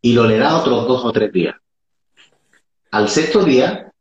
[0.00, 1.54] Y lo le da otros dos o tres días.
[2.92, 3.92] Al sexto día,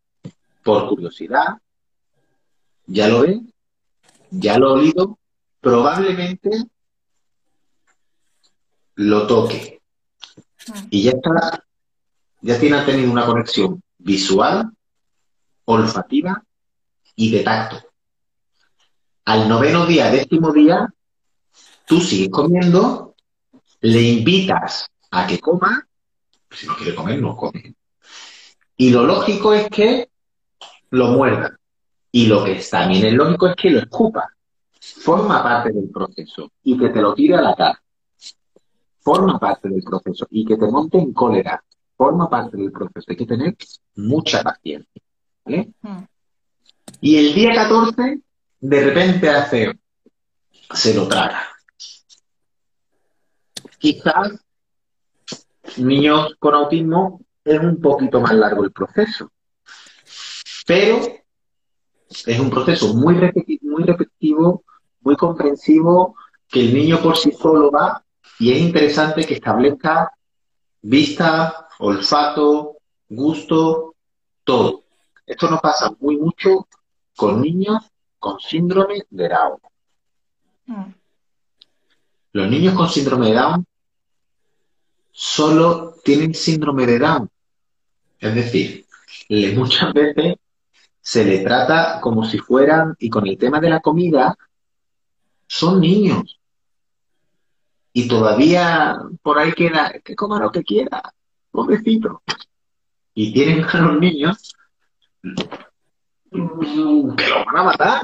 [0.64, 1.58] por curiosidad,
[2.86, 3.42] ya lo ve,
[4.32, 5.20] ya lo ha olido,
[5.60, 6.50] probablemente
[8.96, 9.82] lo toque.
[10.90, 11.66] Y ya está,
[12.40, 14.72] ya tiene tenido una conexión visual,
[15.66, 16.42] olfativa
[17.18, 17.86] y de tacto.
[19.26, 20.88] Al noveno día, décimo día,
[21.86, 23.16] tú sigues comiendo,
[23.82, 25.88] le invitas a que coma,
[26.52, 27.76] si no quiere comer, no come.
[28.78, 30.10] Y lo lógico es que
[30.92, 31.58] lo muerda.
[32.12, 34.30] Y lo que también es lógico es que lo escupa.
[34.80, 37.82] Forma parte del proceso y que te lo tire a la cara.
[39.00, 41.64] Forma parte del proceso y que te monte en cólera.
[41.96, 43.06] Forma parte del proceso.
[43.08, 43.56] Hay que tener
[43.96, 45.02] mucha paciencia.
[45.46, 45.72] ¿vale?
[45.82, 46.04] mm.
[47.02, 48.22] Y el día 14,
[48.62, 49.80] de repente hace,
[50.74, 51.53] se lo traga.
[53.84, 54.40] Quizás
[55.76, 59.30] niños con autismo es un poquito más largo el proceso,
[60.66, 61.02] pero
[62.26, 64.64] es un proceso muy, repeti- muy repetitivo,
[65.02, 66.16] muy comprensivo,
[66.48, 68.02] que el niño por sí solo va
[68.40, 70.14] y es interesante que establezca
[70.82, 72.78] vista, olfato,
[73.10, 73.96] gusto,
[74.46, 74.86] todo.
[75.26, 76.70] Esto nos pasa muy mucho
[77.18, 77.84] con niños
[78.18, 79.60] con síndrome de Down.
[80.68, 80.94] Mm.
[82.32, 83.66] Los niños con síndrome de Down
[85.14, 87.30] solo tienen síndrome de Down.
[88.20, 88.86] Es decir,
[89.30, 90.36] le- muchas veces
[91.00, 94.36] se le trata como si fueran, y con el tema de la comida,
[95.48, 96.40] son niños.
[97.94, 101.14] Y todavía por ahí queda, que coma lo que quiera,
[101.52, 102.24] pobrecito.
[103.14, 104.56] Y tienen a los niños
[106.32, 108.02] que los van a matar.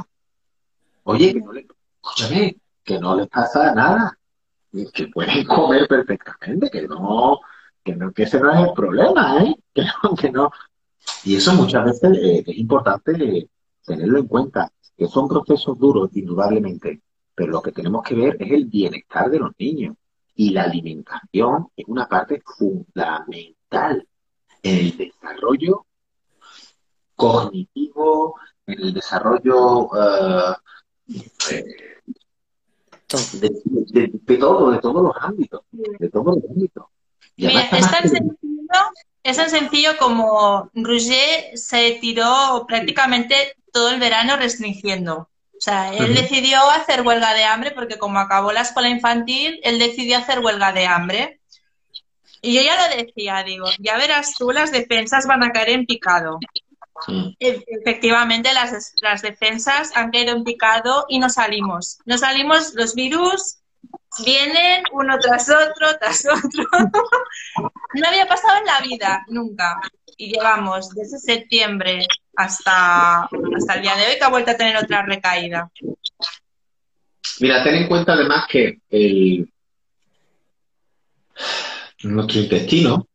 [1.03, 4.18] Oye, que no le, escúchame, que no les pasa nada.
[4.93, 7.39] Que pueden comer perfectamente, que no,
[7.83, 9.55] que no, que ese no es el problema, ¿eh?
[9.73, 10.51] Que no, que no.
[11.23, 13.49] Y eso muchas veces eh, es importante eh,
[13.85, 17.01] tenerlo en cuenta, que son procesos duros, indudablemente,
[17.33, 19.95] pero lo que tenemos que ver es el bienestar de los niños.
[20.35, 24.07] Y la alimentación es una parte fundamental
[24.63, 25.85] en el desarrollo
[27.15, 30.55] cognitivo, en el desarrollo eh,
[33.39, 33.49] de,
[33.91, 36.85] de- de todo, de todos los ámbitos, de todos los ámbitos.
[37.35, 38.79] Y Mira, es tan que- sencillo,
[39.23, 43.35] es tan sencillo como Roger se tiró prácticamente
[43.71, 45.29] todo el verano restringiendo.
[45.57, 49.77] O sea, él decidió hacer huelga de hambre porque como acabó la escuela infantil, él
[49.77, 51.39] decidió hacer huelga de hambre.
[52.41, 55.85] Y yo ya lo decía, digo, ya verás tú, las defensas van a caer en
[55.85, 56.39] picado.
[57.05, 57.35] Sí.
[57.39, 61.99] E- Efectivamente, las, las defensas han caído en picado y no salimos.
[62.05, 63.59] No salimos, los virus
[64.25, 66.63] vienen uno tras otro, tras otro.
[67.91, 69.81] No había pasado en la vida, nunca.
[70.15, 74.77] Y llevamos desde septiembre hasta, hasta el día de hoy que ha vuelto a tener
[74.77, 75.71] otra recaída.
[77.39, 79.51] Mira, ten en cuenta además que el,
[82.03, 83.07] nuestro intestino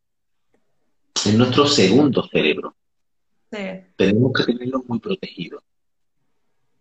[1.25, 2.75] es nuestro segundo cerebro.
[3.97, 5.62] Tenemos que tenerlo muy protegido.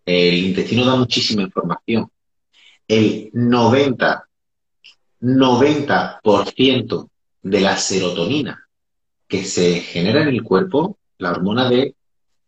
[0.06, 2.10] El intestino da muchísima información.
[2.88, 4.28] El 90,
[5.22, 7.10] 90%
[7.44, 8.68] de la serotonina
[9.28, 11.96] que se genera en el cuerpo La hormona de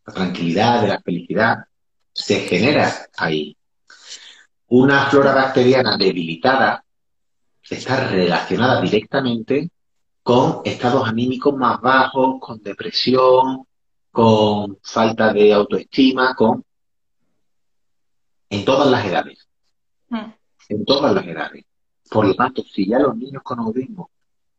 [0.06, 1.66] la tranquilidad, de la felicidad,
[2.12, 3.56] se genera ahí.
[4.68, 6.84] Una flora bacteriana debilitada
[7.70, 9.70] está relacionada directamente
[10.22, 13.66] con estados anímicos más bajos, con depresión,
[14.16, 16.64] con falta de autoestima, con
[18.50, 19.46] en todas las edades.
[20.08, 20.32] Mm.
[20.70, 21.66] En todas las edades.
[22.10, 24.10] Por lo tanto, si ya los niños con autismo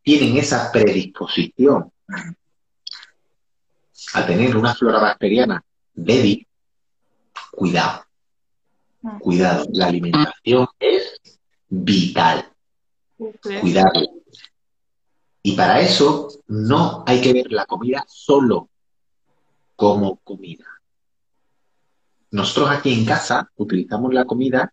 [0.03, 1.91] tienen esa predisposición
[4.13, 5.65] a tener una flora bacteriana
[5.95, 6.47] débil,
[7.51, 8.05] cuidado.
[9.01, 9.19] Mm.
[9.21, 9.67] Cuidado.
[9.73, 11.19] La alimentación es
[11.71, 12.53] vital.
[13.17, 14.03] Cuidado.
[15.43, 18.69] Y para eso no hay que ver la comida solo
[19.77, 20.67] como comida.
[22.31, 24.73] Nosotros aquí en casa utilizamos la comida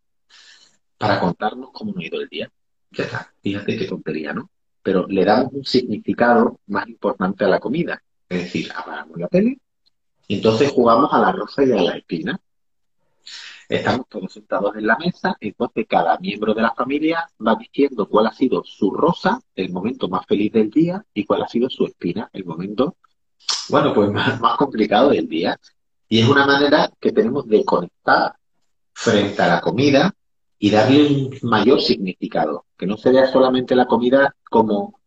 [0.98, 2.52] para contarnos cómo nos ha ido el día.
[2.92, 4.50] Ya está, fíjate qué tontería, ¿no?
[4.82, 8.02] Pero le damos un significado más importante a la comida.
[8.28, 9.60] Es decir, apagamos la tele
[10.28, 12.40] entonces jugamos a la rosa y a la espina.
[13.70, 18.28] Estamos todos sentados en la mesa, entonces cada miembro de la familia va diciendo cuál
[18.28, 21.86] ha sido su rosa, el momento más feliz del día, y cuál ha sido su
[21.86, 22.98] espina, el momento,
[23.70, 25.60] bueno, pues más, más complicado del día.
[26.10, 28.36] Y es una manera que tenemos de conectar
[28.94, 30.14] frente a la comida
[30.60, 35.00] y darle un mayor significado, que no se vea solamente la comida como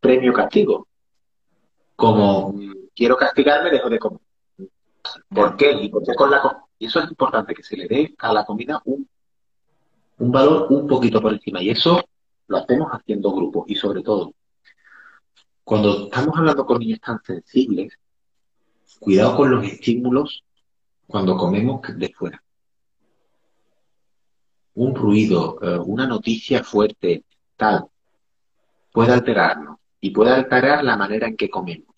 [0.00, 0.86] premio castigo,
[1.96, 2.54] como
[2.94, 4.20] quiero castigarme, dejo de comer.
[5.28, 5.72] ¿Por qué?
[5.72, 8.44] Y, por qué con la, y eso es importante, que se le dé a la
[8.44, 9.08] comida un,
[10.18, 11.62] un valor un poquito por encima.
[11.62, 12.02] Y eso
[12.48, 13.64] lo hacemos haciendo grupos.
[13.68, 14.32] Y sobre todo,
[15.64, 17.98] cuando estamos hablando con niños tan sensibles,
[18.98, 20.44] cuidado con los estímulos
[21.06, 22.42] cuando comemos de fuera.
[24.74, 27.24] Un ruido, eh, una noticia fuerte,
[27.56, 27.86] tal,
[28.90, 31.92] puede alterarnos y puede alterar la manera en que comemos.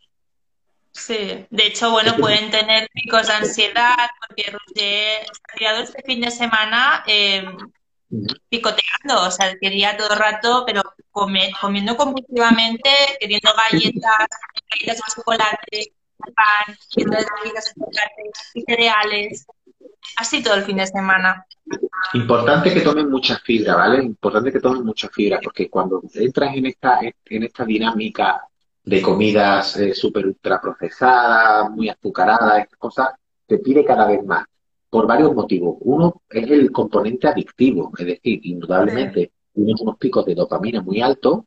[0.90, 6.20] Sí, de hecho, bueno, pueden tener picos de ansiedad porque Roger ha tirado este fin
[6.20, 7.44] de semana eh,
[8.48, 14.28] picoteando, o sea, quería todo el rato, pero comiendo compulsivamente, queriendo galletas,
[14.70, 18.22] galletas de chocolate, pan, galletas de chocolate
[18.54, 19.46] y cereales.
[20.16, 21.46] Así todo el fin de semana.
[22.12, 24.02] Importante que tomen mucha fibra, ¿vale?
[24.04, 28.46] Importante que tomen mucha fibra, porque cuando entras en esta, en esta dinámica
[28.84, 33.08] de comidas eh, súper ultra procesadas, muy azucaradas, estas cosas,
[33.46, 34.46] te pide cada vez más,
[34.94, 35.76] por varios motivos.
[35.80, 41.40] Uno es el componente adictivo, es decir, indudablemente tienes unos picos de dopamina muy altos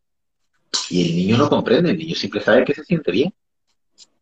[0.89, 3.33] y el niño no comprende, el niño siempre sabe que se siente bien.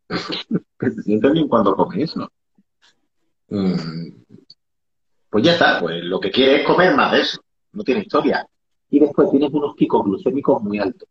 [0.79, 2.31] que se siente bien cuando come eso.
[3.49, 4.09] Mm,
[5.31, 8.47] pues ya está, pues lo que quiere es comer más de eso, no tiene historia.
[8.91, 11.09] Y después tienes unos picos glucémicos muy altos,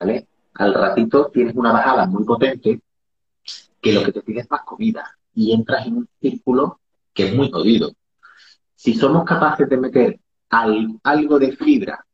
[0.00, 0.26] ¿vale?
[0.54, 2.80] Al ratito tienes una bajada muy potente
[3.80, 6.80] que lo que te pide es más comida y entras en un círculo
[7.14, 7.92] que es muy jodido.
[8.74, 12.04] Si somos capaces de meter algo de fibra,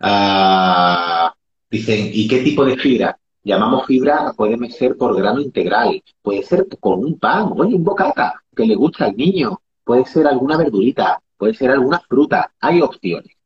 [0.00, 1.32] ah,
[1.70, 3.16] dicen, ¿y qué tipo de fibra?
[3.44, 8.42] Llamamos fibra, puede ser por grano integral, puede ser con un pan, oye, un bocata
[8.54, 13.36] que le gusta al niño, puede ser alguna verdurita, puede ser alguna fruta, hay opciones.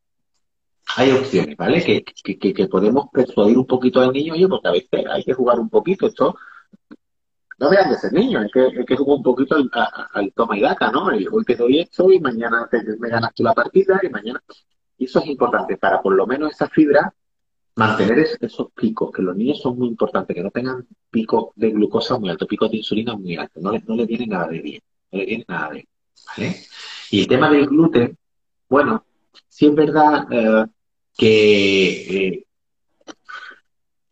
[0.97, 1.83] Hay opciones, ¿vale?
[1.83, 5.33] Que, que, que podemos persuadir un poquito al niño, oye, porque a veces hay que
[5.33, 6.37] jugar un poquito, esto
[7.59, 10.61] no vean de ser niños, es que, es que jugar un poquito al, toma y
[10.61, 11.07] daca, ¿no?
[11.07, 14.43] Hoy te doy esto y mañana me ganas tú la partida y mañana...
[14.99, 17.13] Y eso es importante para por lo menos esa fibra
[17.77, 22.19] mantener esos picos, que los niños son muy importantes, que no tengan picos de glucosa
[22.19, 24.83] muy alto, picos de insulina muy altos, no les, no les viene nada de bien,
[25.13, 25.87] no les viene nada de bien,
[26.37, 26.57] ¿vale?
[27.11, 28.17] Y el tema del gluten,
[28.69, 29.05] bueno,
[29.49, 30.65] sí es verdad eh,
[31.17, 32.47] que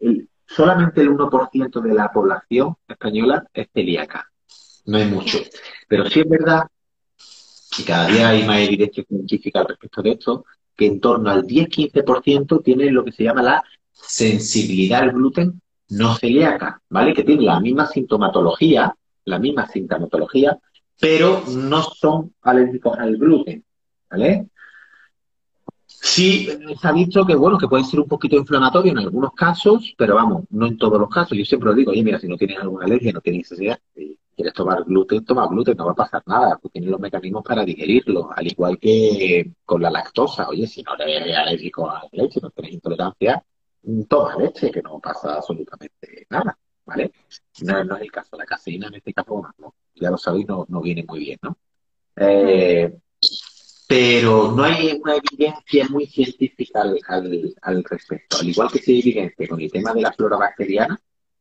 [0.01, 4.31] eh, solamente el 1% de la población española es celíaca,
[4.87, 5.39] no es mucho,
[5.89, 6.63] pero sí es verdad,
[7.79, 10.45] y cada día hay más evidencia científica al respecto de esto,
[10.77, 16.15] que en torno al 10-15% tiene lo que se llama la sensibilidad al gluten no
[16.17, 17.15] celíaca, ¿vale?
[17.15, 18.95] Que tiene la misma sintomatología,
[19.25, 20.59] la misma sintomatología,
[20.99, 23.65] pero no son alérgicos al gluten,
[24.11, 24.49] ¿vale?
[26.07, 26.47] Sí,
[26.81, 30.15] se ha dicho que, bueno, que puede ser un poquito inflamatorio en algunos casos, pero
[30.17, 31.37] vamos, no en todos los casos.
[31.37, 34.19] Yo siempre lo digo, oye, mira, si no tienes alguna alergia, no tienes necesidad, si
[34.37, 37.65] quieres tomar gluten, toma gluten, no va a pasar nada, porque tienes los mecanismos para
[37.65, 40.47] digerirlo, al igual que con la lactosa.
[40.51, 43.43] Oye, si no eres alérgico a la leche, no tienes intolerancia,
[44.07, 47.13] toma leche, que no pasa absolutamente nada, ¿vale?
[47.63, 48.37] No, es el caso.
[48.37, 49.43] La caseína en este caso,
[49.95, 51.57] ya lo sabéis, no, no viene muy bien, ¿no?
[52.17, 52.95] Eh,
[53.87, 58.39] pero no hay una evidencia muy científica al, respecto.
[58.39, 61.01] Al igual que si hay evidencia con el tema de la flora bacteriana,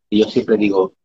[0.09, 0.95] y yo siempre digo,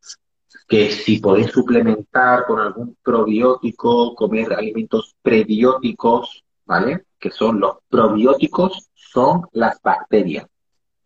[0.67, 7.07] que si podéis suplementar con algún probiótico, comer alimentos prebióticos, ¿vale?
[7.19, 10.47] Que son los probióticos, son las bacterias.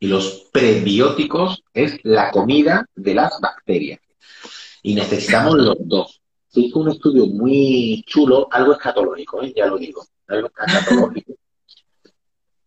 [0.01, 4.01] Y los prebióticos es la comida de las bacterias.
[4.83, 6.20] Y necesitamos los dos.
[6.49, 9.53] Se hizo un estudio muy chulo, algo escatológico, ¿eh?
[9.57, 11.12] ya lo digo, algo.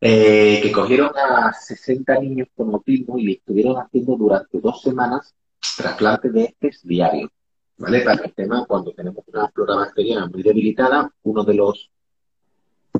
[0.02, 5.34] Eh, que cogieron a 60 niños con autismo y estuvieron haciendo durante dos semanas
[5.78, 7.32] trasplantes de heces diarios.
[7.78, 8.02] ¿Vale?
[8.02, 11.90] Para el tema, cuando tenemos una flora bacteriana muy debilitada, uno de los,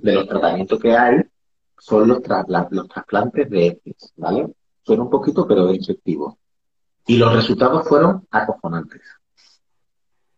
[0.02, 1.22] de los tratamientos que hay
[1.78, 2.20] son los,
[2.72, 4.54] los trasplantes de heces, ¿vale?
[4.84, 6.38] Suena un poquito, pero es efectivo.
[7.08, 9.02] Y los resultados fueron acojonantes.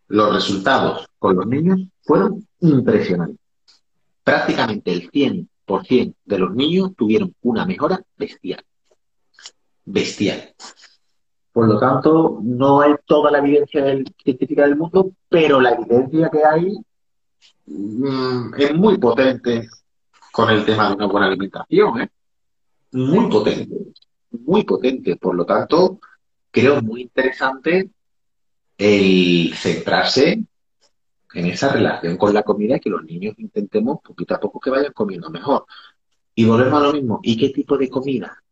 [0.10, 3.47] Los resultados con los niños fueron impresionantes.
[4.28, 8.62] Prácticamente el 100% de los niños tuvieron una mejora bestial.
[9.86, 10.54] Bestial.
[11.54, 13.86] Por lo tanto, no hay toda la evidencia
[14.22, 16.78] científica del mundo, pero la evidencia que hay
[17.68, 19.70] mm, es muy potente
[20.34, 22.10] con el tema de una buena alimentación, ¿eh?
[22.92, 23.78] Muy potente,
[24.32, 25.16] muy potente.
[25.16, 26.02] Por lo tanto,
[26.52, 27.92] creo muy interesante
[28.78, 30.44] el centrarse
[31.34, 34.94] en esa relación con la comida que los niños intentemos poquito a poco que vayan
[34.94, 35.66] comiendo mejor.
[36.36, 37.20] Y volvemos a lo mismo.
[37.24, 38.44] ¿Y qué tipo de comida?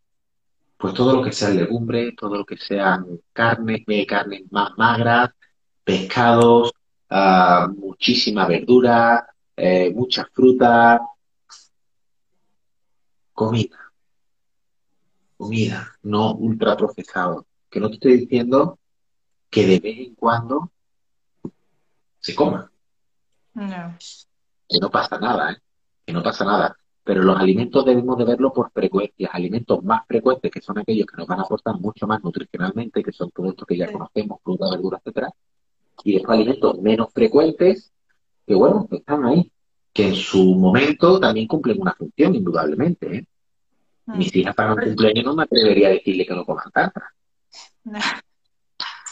[0.78, 5.30] Pues todo lo que sea legumbre, todo lo que sean carnes, eh, carnes más magras,
[5.84, 6.74] pescados,
[7.10, 11.00] uh, muchísima verdura, eh, mucha fruta.
[13.34, 13.78] Comida.
[15.38, 17.46] Comida, no ultraprocesado.
[17.70, 18.80] Que no te estoy diciendo
[19.50, 20.72] que de vez en cuando
[22.26, 22.72] se coma.
[23.54, 23.96] No.
[24.68, 25.58] Que no pasa nada, ¿eh?
[26.04, 26.76] Que no pasa nada.
[27.04, 29.30] Pero los alimentos debemos de verlo por frecuencias.
[29.32, 33.12] Alimentos más frecuentes, que son aquellos que nos van a aportar mucho más nutricionalmente, que
[33.12, 35.30] son productos que ya conocemos, fruta, verdura, etcétera.
[36.04, 37.94] Y después alimentos menos frecuentes,
[38.48, 39.52] que bueno, están ahí.
[39.94, 43.18] Que en su momento también cumplen una función, indudablemente.
[43.18, 43.28] ¿eh?
[44.08, 44.18] Mm.
[44.18, 47.14] Mis hijas para un cumpleaños no me atrevería a decirle que no coman tarta.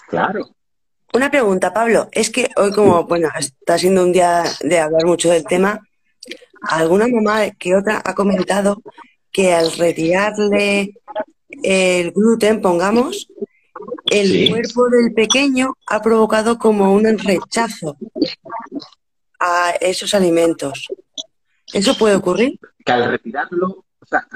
[0.09, 0.49] Claro.
[1.13, 2.09] Una pregunta, Pablo.
[2.11, 5.79] Es que hoy, como bueno, está siendo un día de hablar mucho del tema,
[6.63, 8.81] alguna mamá que otra ha comentado
[9.31, 10.95] que al retirarle
[11.61, 13.27] el gluten, pongamos,
[14.09, 17.95] el cuerpo del pequeño ha provocado como un rechazo
[19.39, 20.87] a esos alimentos.
[21.71, 22.59] ¿Eso puede ocurrir?
[22.83, 24.27] Que al retirarlo, o sea,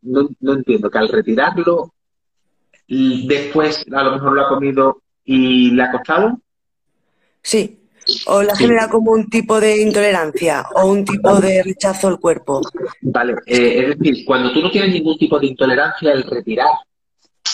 [0.00, 1.92] no, no entiendo, que al retirarlo
[2.86, 6.38] después a lo mejor lo ha comido y le ha costado.
[7.42, 7.84] Sí,
[8.26, 12.60] o la genera como un tipo de intolerancia o un tipo de rechazo al cuerpo.
[13.00, 16.68] Vale, eh, es decir, cuando tú no tienes ningún tipo de intolerancia, el retirar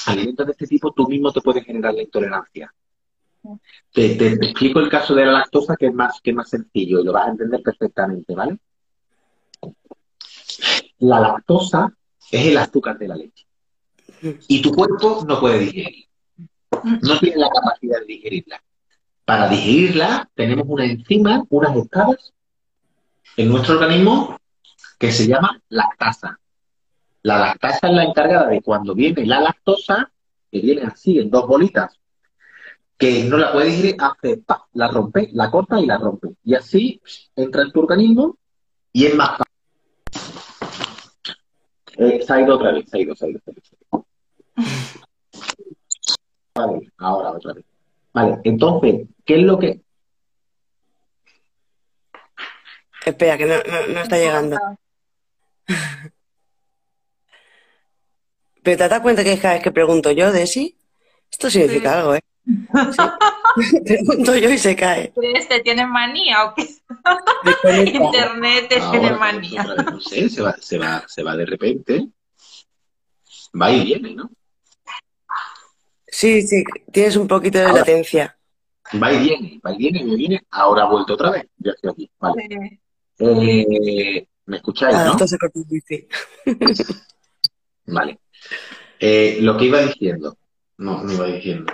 [0.06, 2.72] alimentos de este tipo, tú mismo te puedes generar la intolerancia.
[3.92, 7.04] Te, te, explico el caso de la lactosa, que es más, que más sencillo y
[7.04, 8.58] lo vas a entender perfectamente, ¿vale?
[10.98, 11.90] La lactosa
[12.30, 13.49] es el azúcar de la leche
[14.22, 16.06] y tu cuerpo no puede digerir.
[17.02, 18.62] No tiene la capacidad de digerirla.
[19.24, 22.32] Para digerirla tenemos una enzima, unas escalas
[23.36, 24.38] en nuestro organismo
[24.98, 26.38] que se llama lactasa.
[27.22, 30.10] La lactasa es la encargada de cuando viene la lactosa,
[30.50, 31.98] que viene así en dos bolitas,
[32.96, 36.28] que no la puede digerir, hace pa, la rompe, la corta y la rompe.
[36.44, 37.00] Y así
[37.36, 38.36] entra en tu organismo
[38.92, 39.44] y es más fácil.
[41.96, 43.40] Eh, se ha ido otra vez, se ha ido, se ha ido.
[43.44, 44.09] Se ha ido.
[46.54, 47.64] Vale, ahora otra vez.
[48.12, 49.80] Vale, entonces, ¿qué es lo que...?
[53.04, 53.54] Espera, que no,
[53.94, 54.58] no, está llegando.
[58.62, 60.76] Pero te das cuenta que cada vez que pregunto yo, Desi,
[61.30, 62.20] esto significa algo, ¿eh?
[63.84, 65.12] pregunto yo y se cae.
[65.48, 66.62] ¿Te tiene manía o qué?
[67.86, 69.62] Internet te tiene manía.
[69.64, 72.08] no sé, se va, se, va, se va de repente.
[73.60, 74.30] Va y viene, ¿no?
[76.10, 78.36] Sí, sí, tienes un poquito de latencia.
[79.00, 80.42] Va y viene, va y viene, me viene.
[80.50, 81.46] Ahora ha vuelto otra vez.
[81.58, 82.10] Ya estoy aquí.
[82.18, 82.80] Vale.
[83.18, 85.26] Eh, ¿Me escucháis, ah, no?
[85.26, 85.36] se
[87.86, 88.18] vale.
[88.98, 90.36] Eh, lo que iba diciendo.
[90.78, 91.72] No, no iba diciendo.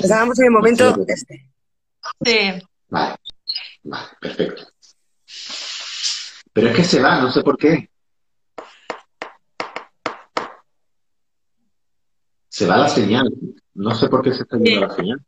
[0.00, 1.50] Estábamos en el momento este.
[2.24, 2.62] Sí.
[2.88, 3.16] Vale.
[3.84, 4.64] Vale, perfecto.
[6.52, 7.90] Pero es que se va, no sé por qué.
[12.58, 13.32] Se va la señal.
[13.74, 15.24] No sé por qué se está yendo la señal.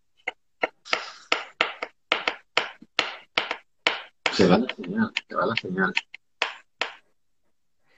[4.32, 5.92] Se va la señal, se va la señal.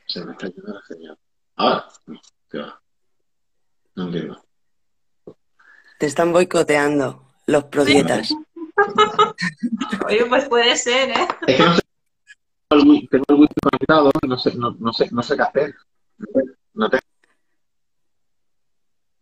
[0.07, 1.19] Se me está yendo la señal.
[1.57, 2.21] Ahora, no,
[2.51, 2.83] se va.
[3.95, 4.45] No entiendo.
[5.99, 8.35] Te están boicoteando los prodietas.
[10.09, 11.29] Oye, pues puede ser, ¿eh?
[11.47, 11.83] Es que no sé,
[13.11, 15.75] tengo el wifi conectado y no sé, no, no sé, no sé qué hacer.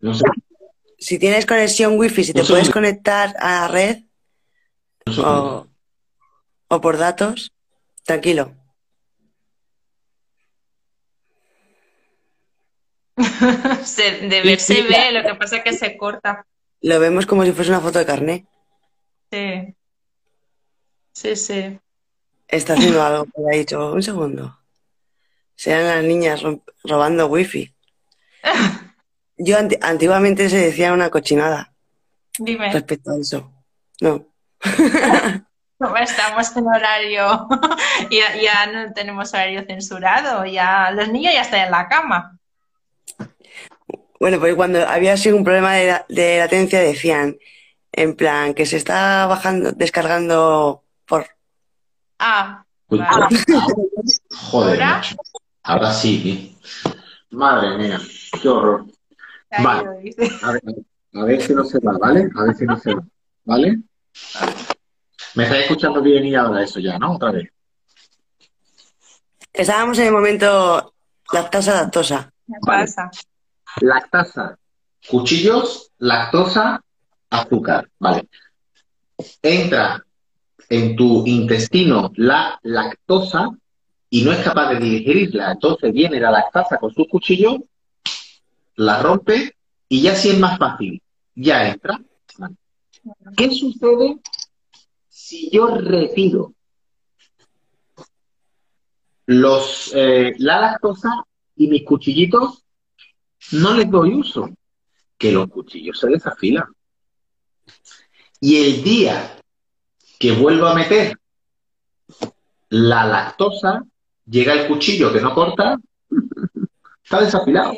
[0.01, 0.24] No sé,
[0.98, 3.98] Si tienes conexión wifi, si te puedes conectar a la red
[5.07, 5.20] no sé.
[5.22, 5.66] o,
[6.68, 7.53] o por datos,
[8.05, 8.55] tranquilo.
[13.84, 16.46] Se, de ver se ve, lo que pasa es que se corta.
[16.80, 18.46] Lo vemos como si fuese una foto de carnet.
[19.30, 19.74] Sí.
[21.12, 21.78] Sí, sí.
[22.48, 24.59] Está haciendo algo que ha dicho, un segundo.
[25.55, 26.42] Sean las niñas
[26.84, 27.74] robando wifi.
[29.43, 31.72] Yo anti- antiguamente se decía una cochinada
[32.38, 33.51] Dime, respecto a eso.
[34.01, 34.26] No.
[35.78, 37.49] ¿cómo estamos en horario?
[38.11, 42.36] ya, ya no tenemos horario censurado, ya los niños ya están en la cama.
[44.18, 47.38] Bueno, pues cuando había sido un problema de, la- de latencia decían,
[47.93, 51.26] en plan, que se está bajando, descargando por...
[52.18, 52.62] Ah.
[52.91, 53.07] Joder,
[54.82, 54.97] ¿Ahora?
[54.97, 55.16] macho.
[55.62, 56.57] Ahora sí.
[57.30, 57.99] Madre mía,
[58.43, 58.84] qué horror.
[59.51, 60.14] Ahí Vale.
[60.42, 60.62] A ver,
[61.14, 62.28] a ver si no se va, ¿vale?
[62.36, 63.03] A ver si no se va,
[63.44, 63.78] ¿vale?
[65.34, 67.14] Me estáis escuchando bien y ahora eso ya, ¿no?
[67.14, 67.51] Otra vez.
[69.53, 70.94] Estábamos en el momento
[71.32, 72.32] lactasa, lactosa.
[72.46, 72.82] ¿Qué Vale.
[72.84, 73.11] pasa?
[73.80, 74.59] Lactasa,
[75.09, 76.82] cuchillos, lactosa,
[77.30, 78.28] azúcar, ¿vale?
[79.42, 80.05] Entra
[80.68, 83.48] en tu intestino la lactosa
[84.09, 85.53] y no es capaz de digerirla.
[85.53, 87.57] Entonces viene la lactasa con sus cuchillos,
[88.80, 89.56] la rompe
[89.90, 91.02] y ya sí es más fácil.
[91.34, 92.00] Ya entra.
[93.36, 94.20] ¿Qué sucede
[95.08, 96.54] si yo retiro
[99.26, 101.24] los, eh, la lactosa
[101.56, 102.64] y mis cuchillitos
[103.52, 104.48] no les doy uso?
[105.18, 106.64] Que los cuchillos se desafilan.
[108.40, 109.36] Y el día
[110.18, 111.18] que vuelvo a meter
[112.70, 113.84] la lactosa,
[114.26, 115.78] llega el cuchillo que no corta,
[117.04, 117.74] está desafilado.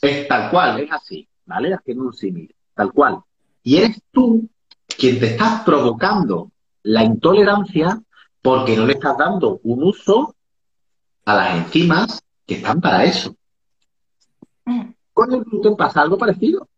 [0.00, 1.74] Es tal cual, es así, ¿vale?
[1.74, 3.18] Haciendo un símil, tal cual.
[3.62, 4.48] Y eres tú
[4.96, 6.50] quien te estás provocando
[6.84, 8.00] la intolerancia
[8.40, 10.34] porque no le estás dando un uso
[11.24, 13.34] a las enzimas que están para eso.
[15.12, 16.68] Con el gluten pasa algo parecido.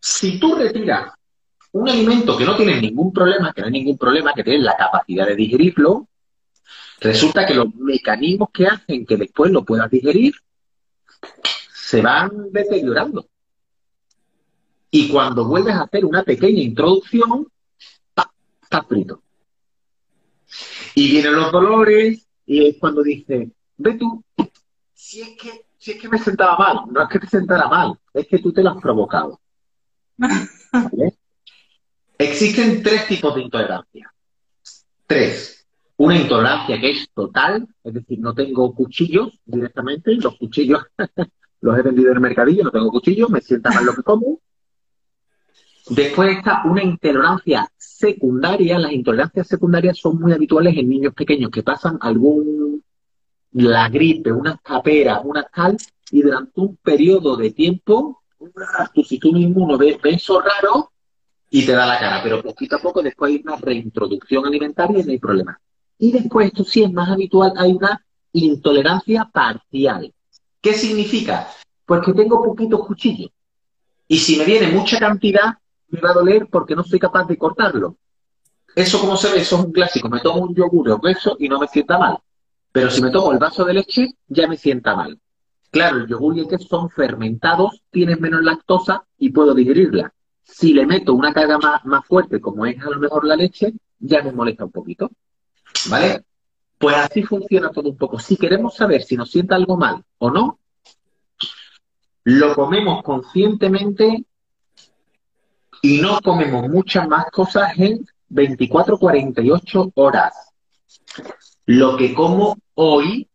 [0.00, 1.12] Si tú retiras
[1.72, 4.76] un alimento que no tiene ningún problema, que no hay ningún problema, que tienes la
[4.76, 6.08] capacidad de digerirlo,
[7.00, 10.34] resulta que los mecanismos que hacen que después lo puedas digerir
[11.72, 13.28] se van deteriorando.
[14.90, 17.46] Y cuando vuelves a hacer una pequeña introducción,
[18.14, 18.30] ¡pa!
[18.62, 19.22] está frito.
[20.94, 24.24] Y vienen los dolores, y es cuando dices, ve tú,
[24.94, 27.98] si es que, si es que me sentaba mal, no es que te sentara mal,
[28.12, 29.40] es que tú te lo has provocado.
[30.16, 31.18] ¿Vale?
[32.18, 34.12] Existen tres tipos de intolerancia.
[35.06, 35.57] Tres.
[35.98, 40.80] Una intolerancia que es total, es decir, no tengo cuchillos directamente, los cuchillos
[41.60, 44.40] los he vendido en el mercadillo, no tengo cuchillos, me sienta mal lo que como.
[45.90, 48.78] Después está una intolerancia secundaria.
[48.78, 52.84] Las intolerancias secundarias son muy habituales en niños pequeños que pasan algún,
[53.52, 55.76] la gripe, una capera, una tal,
[56.12, 58.22] y durante un periodo de tiempo,
[58.94, 60.92] tu sistema inmuno ve, ve eso raro
[61.50, 65.04] y te da la cara, pero poquito a poco después hay una reintroducción alimentaria y
[65.04, 65.58] no hay problema.
[65.98, 70.14] Y después, esto sí es más habitual, hay una intolerancia parcial.
[70.60, 71.48] ¿Qué significa?
[71.84, 73.30] Pues que tengo poquitos cuchillos.
[74.06, 77.36] Y si me viene mucha cantidad, me va a doler porque no soy capaz de
[77.36, 77.96] cortarlo.
[78.74, 80.08] Eso, como se ve, eso es un clásico.
[80.08, 82.18] Me tomo un yogur o queso y no me sienta mal.
[82.70, 85.18] Pero si me tomo el vaso de leche, ya me sienta mal.
[85.70, 90.12] Claro, el yogur y el son fermentados, tienen menos lactosa y puedo digerirla.
[90.42, 93.74] Si le meto una carga más, más fuerte, como es a lo mejor la leche,
[93.98, 95.10] ya me molesta un poquito.
[95.86, 96.24] ¿Vale?
[96.78, 98.18] Pues así funciona todo un poco.
[98.18, 100.58] Si queremos saber si nos sienta algo mal o no,
[102.24, 104.24] lo comemos conscientemente
[105.82, 110.34] y no comemos muchas más cosas en 24-48 horas.
[111.66, 113.28] Lo que como hoy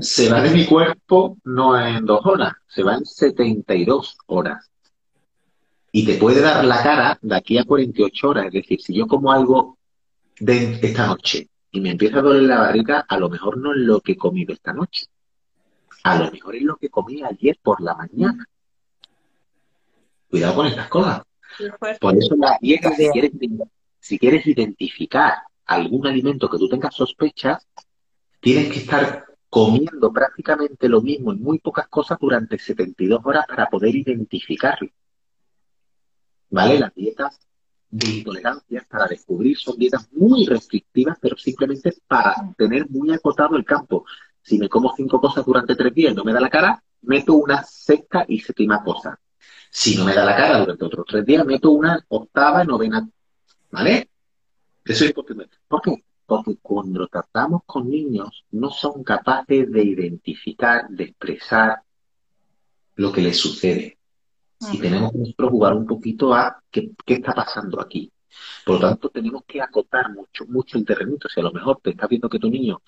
[0.00, 4.70] se va de mi cuerpo no en dos horas, se va en 72 horas.
[5.92, 8.46] Y te puede dar la cara de aquí a 48 horas.
[8.46, 9.75] Es decir, si yo como algo
[10.38, 13.78] de esta noche y me empieza a doler la barriga, a lo mejor no es
[13.78, 15.06] lo que he comido esta noche.
[16.04, 18.48] A lo mejor es lo que comí ayer por la mañana.
[20.30, 21.22] Cuidado con estas cosas.
[22.00, 23.32] Por eso la dieta, si quieres,
[23.98, 25.34] si quieres identificar
[25.66, 27.66] algún alimento que tú tengas sospechas,
[28.40, 33.68] tienes que estar comiendo prácticamente lo mismo en muy pocas cosas durante 72 horas para
[33.68, 34.90] poder identificarlo.
[36.50, 36.78] ¿Vale?
[36.78, 37.45] Las dietas
[37.90, 43.64] de intolerancia para descubrir son dietas muy restrictivas, pero simplemente para tener muy acotado el
[43.64, 44.04] campo.
[44.42, 47.34] Si me como cinco cosas durante tres días y no me da la cara, meto
[47.34, 49.18] una sexta y séptima cosa.
[49.70, 53.08] Si no me da la cara durante otros tres días, meto una octava y novena.
[53.70, 54.10] ¿Vale?
[54.84, 55.48] Eso es importante.
[55.66, 56.04] ¿Por qué?
[56.24, 61.82] Porque cuando tratamos con niños, no son capaces de identificar, de expresar
[62.96, 63.98] lo que les sucede.
[64.72, 68.10] Y tenemos que nosotros jugar un poquito a qué, qué está pasando aquí.
[68.64, 71.28] Por lo tanto, tenemos que acotar mucho, mucho el terrenito.
[71.28, 72.80] Si a lo mejor te estás viendo que tu niño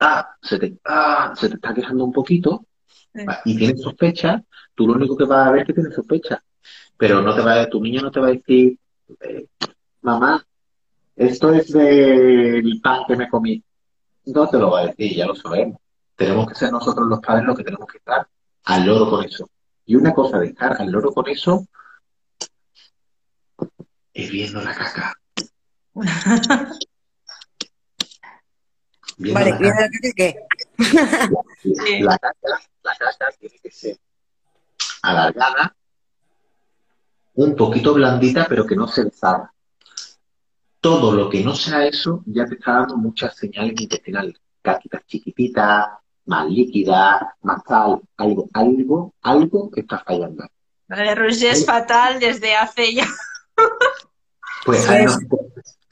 [0.00, 2.64] ah, se te, ah, se te está quejando un poquito
[3.44, 4.42] y tienes sospecha,
[4.74, 6.42] tú lo único que vas a ver es que tienes sospecha.
[6.96, 8.78] Pero no te va tu niño no te va a decir,
[9.20, 9.46] eh,
[10.02, 10.44] mamá,
[11.16, 13.62] esto es del pan que me comí.
[14.26, 15.80] No te lo va a decir, ya lo sabemos.
[16.16, 18.26] Tenemos que ser nosotros los padres los que tenemos que estar
[18.64, 19.48] al loro con eso.
[19.88, 21.66] Y una cosa de estar al loro con eso
[24.12, 25.14] es viendo la caca.
[29.16, 30.36] vale, ¿viendo la caca qué?
[32.02, 32.38] La, caca,
[32.82, 33.98] la caca tiene que ser
[35.00, 35.74] alargada,
[37.36, 39.54] un poquito blandita, pero que no se deshaga.
[40.82, 44.34] Todo lo que no sea eso ya te está dando muchas señales intestinales.
[44.60, 45.86] Caquitas chiquititas,
[46.28, 50.44] más líquida, más tal, algo, algo, algo está fallando.
[50.86, 53.06] Vale, Roger es fatal desde hace ya.
[54.64, 55.18] Pues, no,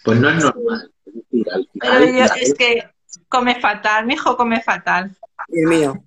[0.04, 0.92] pues no es normal.
[1.06, 2.90] Es decir, al final, Pero yo, es que
[3.28, 5.16] come fatal, mi hijo come fatal.
[5.48, 6.04] El mío.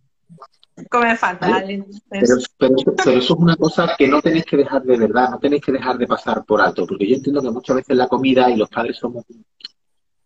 [0.90, 1.66] Come fatal.
[2.10, 5.40] Pero, pero, pero, eso es una cosa que no tenéis que dejar de verdad, no
[5.40, 8.50] tenéis que dejar de pasar por alto, porque yo entiendo que muchas veces la comida
[8.50, 9.26] y los padres somos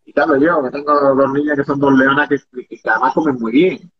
[0.04, 2.36] y claro, yo, que tengo dos niñas que son dos leonas que,
[2.66, 3.90] que, además comen muy bien.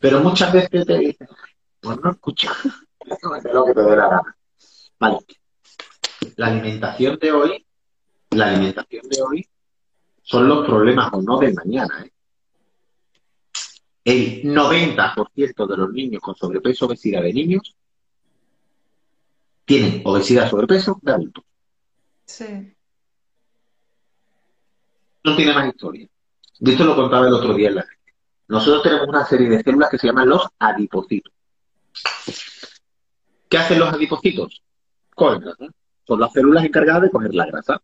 [0.00, 1.28] Pero muchas veces te dicen,
[1.80, 2.50] pues no escucha,
[3.52, 4.36] lo que te dé la gana.
[4.98, 5.18] Vale.
[6.36, 7.66] La alimentación de hoy,
[8.30, 9.48] la alimentación de hoy
[10.22, 12.04] son los problemas o no de mañana.
[12.04, 12.12] ¿eh?
[14.04, 17.76] El 90% de los niños con sobrepeso obesidad de niños
[19.66, 21.44] tienen obesidad sobrepeso de adultos.
[22.24, 22.74] Sí.
[25.24, 26.08] No tiene más historia.
[26.58, 27.86] De esto lo contaba el otro día en la
[28.50, 31.32] nosotros tenemos una serie de células que se llaman los adipocitos.
[33.48, 34.60] ¿Qué hacen los adipocitos?
[35.14, 35.66] Cogen grasa.
[36.04, 37.80] Son las células encargadas de coger la grasa.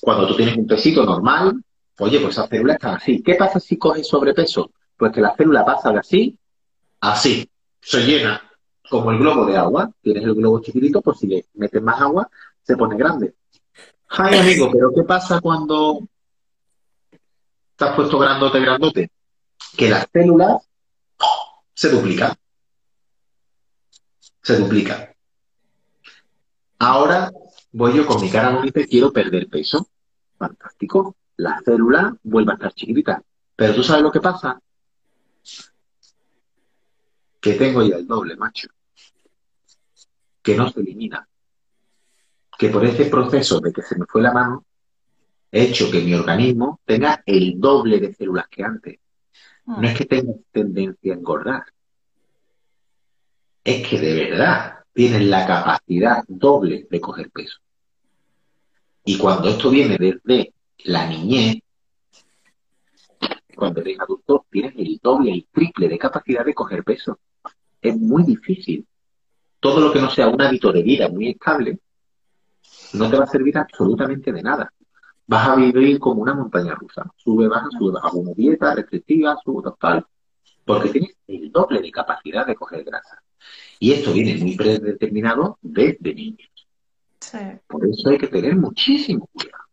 [0.00, 1.62] Cuando tú tienes un pesito normal,
[2.00, 3.22] oye, pues esa célula está así.
[3.22, 4.72] ¿Qué pasa si coges sobrepeso?
[4.96, 6.38] Pues que la célula pasa de así
[7.00, 7.48] a así.
[7.80, 8.42] Se llena
[8.90, 9.88] como el globo de agua.
[10.02, 12.28] Tienes el globo chiquitito, pues si le metes más agua,
[12.60, 13.34] se pone grande.
[14.08, 16.00] Ay, amigo, pero ¿qué pasa cuando
[17.76, 19.10] te has puesto grandote, grandote?
[19.76, 20.62] Que las células
[21.74, 22.34] se duplican.
[24.42, 25.08] Se duplican.
[26.78, 27.30] Ahora
[27.72, 29.88] voy yo con mi cara bonita quiero perder peso.
[30.38, 31.16] Fantástico.
[31.36, 33.22] La célula vuelve a estar chiquitita.
[33.54, 34.60] Pero tú sabes lo que pasa.
[37.40, 38.68] Que tengo ya el doble, macho.
[40.42, 41.28] Que no se elimina.
[42.58, 44.64] Que por ese proceso de que se me fue la mano,
[45.50, 48.98] he hecho que mi organismo tenga el doble de células que antes.
[49.66, 51.64] No es que tengas tendencia a engordar.
[53.64, 57.58] Es que de verdad tienes la capacidad doble de coger peso.
[59.04, 60.52] Y cuando esto viene desde
[60.84, 61.56] la niñez,
[63.56, 67.18] cuando eres adulto, tienes el doble, el triple de capacidad de coger peso.
[67.80, 68.86] Es muy difícil.
[69.58, 71.78] Todo lo que no sea un hábito de vida muy estable,
[72.92, 74.72] no te va a servir absolutamente de nada
[75.26, 77.10] vas a vivir como una montaña rusa.
[77.16, 78.10] Sube, baja, sube, baja.
[78.12, 80.06] Una dieta restrictiva, sube, tal.
[80.64, 83.22] Porque tienes el doble de capacidad de coger grasa.
[83.78, 86.50] Y esto viene muy predeterminado desde niños.
[87.20, 87.38] Sí.
[87.66, 89.64] Por eso hay que tener muchísimo cuidado.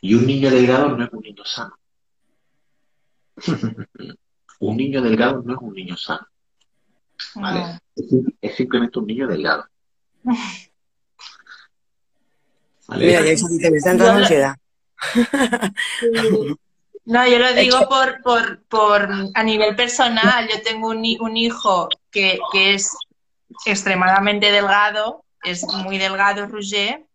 [0.00, 1.76] Y un niño delgado no es un niño sano.
[4.60, 6.26] un niño delgado no es un niño sano.
[7.34, 7.60] ¿Vale?
[7.60, 7.78] No.
[7.96, 8.06] Es,
[8.40, 9.64] es simplemente un niño delgado.
[12.88, 13.06] ¿Vale?
[13.06, 13.32] Mira, ya te
[13.76, 14.56] está entrando ansiedad.
[17.08, 20.46] No, yo lo digo por, por, por a nivel personal.
[20.46, 22.94] Yo tengo un, un hijo que, que es
[23.64, 27.06] extremadamente delgado, es muy delgado, Roger,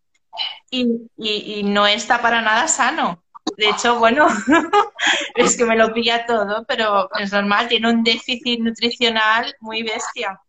[0.68, 3.22] y, y, y no está para nada sano.
[3.56, 4.26] De hecho, bueno,
[5.36, 10.40] es que me lo pilla todo, pero es normal, tiene un déficit nutricional muy bestia.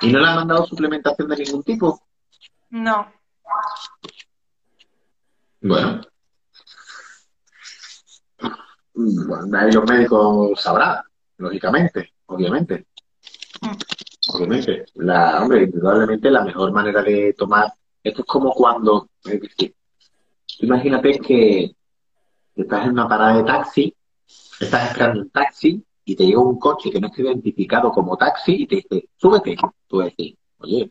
[0.00, 2.00] ¿Y no le han mandado suplementación de ningún tipo?
[2.70, 3.12] No,
[5.60, 6.00] Bueno.
[8.94, 11.02] Mm, Bueno, ahí los médicos sabrán.
[11.38, 12.86] lógicamente, obviamente.
[14.32, 14.84] Obviamente.
[14.94, 17.72] La, hombre, indudablemente la mejor manera de tomar,
[18.02, 19.74] esto es como cuando, decir,
[20.60, 21.74] imagínate que
[22.54, 23.94] estás en una parada de taxi,
[24.60, 28.62] estás esperando un taxi y te llega un coche que no está identificado como taxi
[28.62, 29.56] y te dice, súbete.
[29.88, 30.90] Tú decís, oye,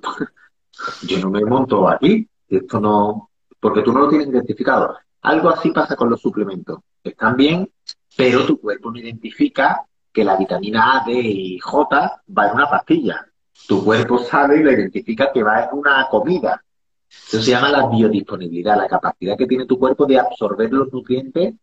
[1.02, 4.96] yo no me monto aquí, esto no, porque tú no lo tienes identificado.
[5.22, 6.80] Algo así pasa con los suplementos.
[7.02, 7.70] Están bien,
[8.16, 12.68] pero tu cuerpo no identifica que la vitamina A, D y J va en una
[12.68, 13.26] pastilla.
[13.66, 16.62] Tu cuerpo sabe y lo identifica que va en una comida.
[17.08, 21.54] Eso se llama la biodisponibilidad, la capacidad que tiene tu cuerpo de absorber los nutrientes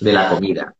[0.00, 0.74] de la comida.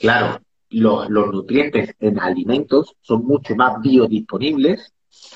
[0.00, 4.92] Claro, los, nutrientes en alimentos son mucho más biodisponibles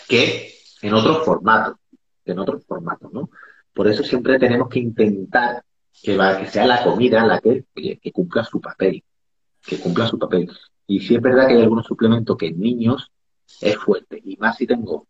[0.09, 1.77] que en otros formatos,
[2.25, 3.31] en otros formatos, ¿no?
[3.73, 5.65] Por eso siempre tenemos que intentar
[6.03, 9.03] que, va, que sea la comida la que, que cumpla su papel,
[9.63, 10.51] que cumpla su papel.
[10.87, 13.11] Y sí es verdad que hay algunos suplementos que en niños
[13.61, 15.07] es fuerte, y más si tengo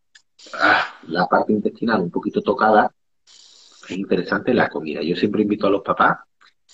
[0.54, 2.92] ah, la parte intestinal un poquito tocada,
[3.24, 5.02] es interesante la comida.
[5.02, 6.18] Yo siempre invito a los papás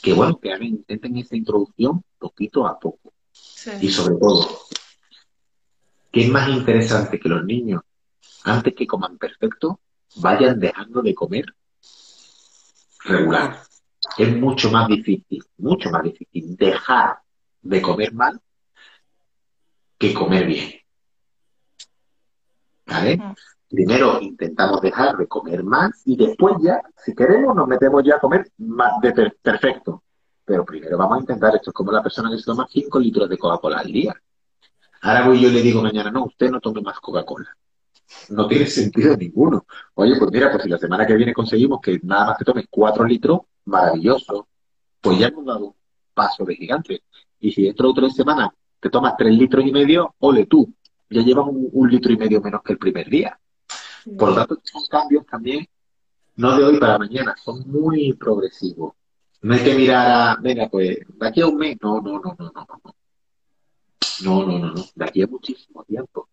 [0.02, 3.12] que, bueno, que hagan, intenten esa introducción poquito a poco.
[3.32, 3.70] Sí.
[3.80, 4.46] Y sobre todo,
[6.12, 7.82] ¿qué es más interesante que los niños,
[8.44, 9.80] antes que coman perfecto,
[10.16, 11.54] vayan dejando de comer
[13.04, 13.69] regular?
[14.18, 17.18] Es mucho más difícil, mucho más difícil dejar
[17.62, 18.40] de comer mal
[19.98, 20.70] que comer bien.
[22.86, 23.16] ¿Vale?
[23.68, 28.20] Primero intentamos dejar de comer más y después ya, si queremos, nos metemos ya a
[28.20, 30.02] comer más de per- perfecto.
[30.44, 33.28] Pero primero vamos a intentar, esto es como la persona que se toma 5 litros
[33.28, 34.14] de Coca-Cola al día.
[35.02, 37.56] Ahora voy yo y le digo mañana, no, usted no tome más Coca-Cola.
[38.30, 39.66] No tiene sentido ninguno.
[39.94, 42.66] Oye, pues mira, pues si la semana que viene conseguimos que nada más que tomes
[42.70, 44.48] 4 litros, maravilloso.
[45.00, 45.74] Pues ya hemos dado un
[46.14, 47.02] paso de gigante.
[47.38, 48.50] Y si dentro de tres semanas
[48.80, 50.72] te tomas 3 litros y medio, ole tú,
[51.08, 53.38] ya llevas un, un litro y medio menos que el primer día.
[54.18, 55.66] Por lo tanto, son cambios también,
[56.36, 58.94] no de hoy para mañana, son muy progresivos.
[59.42, 62.36] No hay que mirar a, venga, pues, de aquí a un mes, no, no, no,
[62.38, 62.66] no, no.
[62.66, 62.94] no.
[64.22, 66.28] No, no, no, no, de aquí a muchísimo tiempo.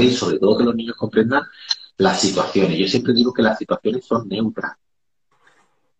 [0.00, 1.42] Y sobre todo que los niños comprendan
[1.96, 2.78] las situaciones.
[2.78, 4.72] Yo siempre digo que las situaciones son neutras.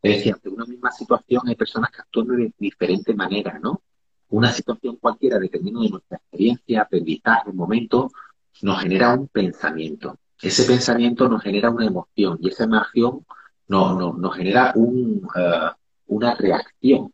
[0.00, 3.82] Es decir, ante una misma situación hay personas que actúan de diferente manera, ¿no?
[4.30, 8.10] Una situación cualquiera, dependiendo de nuestra experiencia, aprendizaje, momento,
[8.62, 10.16] nos genera un pensamiento.
[10.40, 13.26] Ese pensamiento nos genera una emoción y esa emoción
[13.66, 15.70] no, no- nos genera eh,
[16.06, 17.12] una reacción.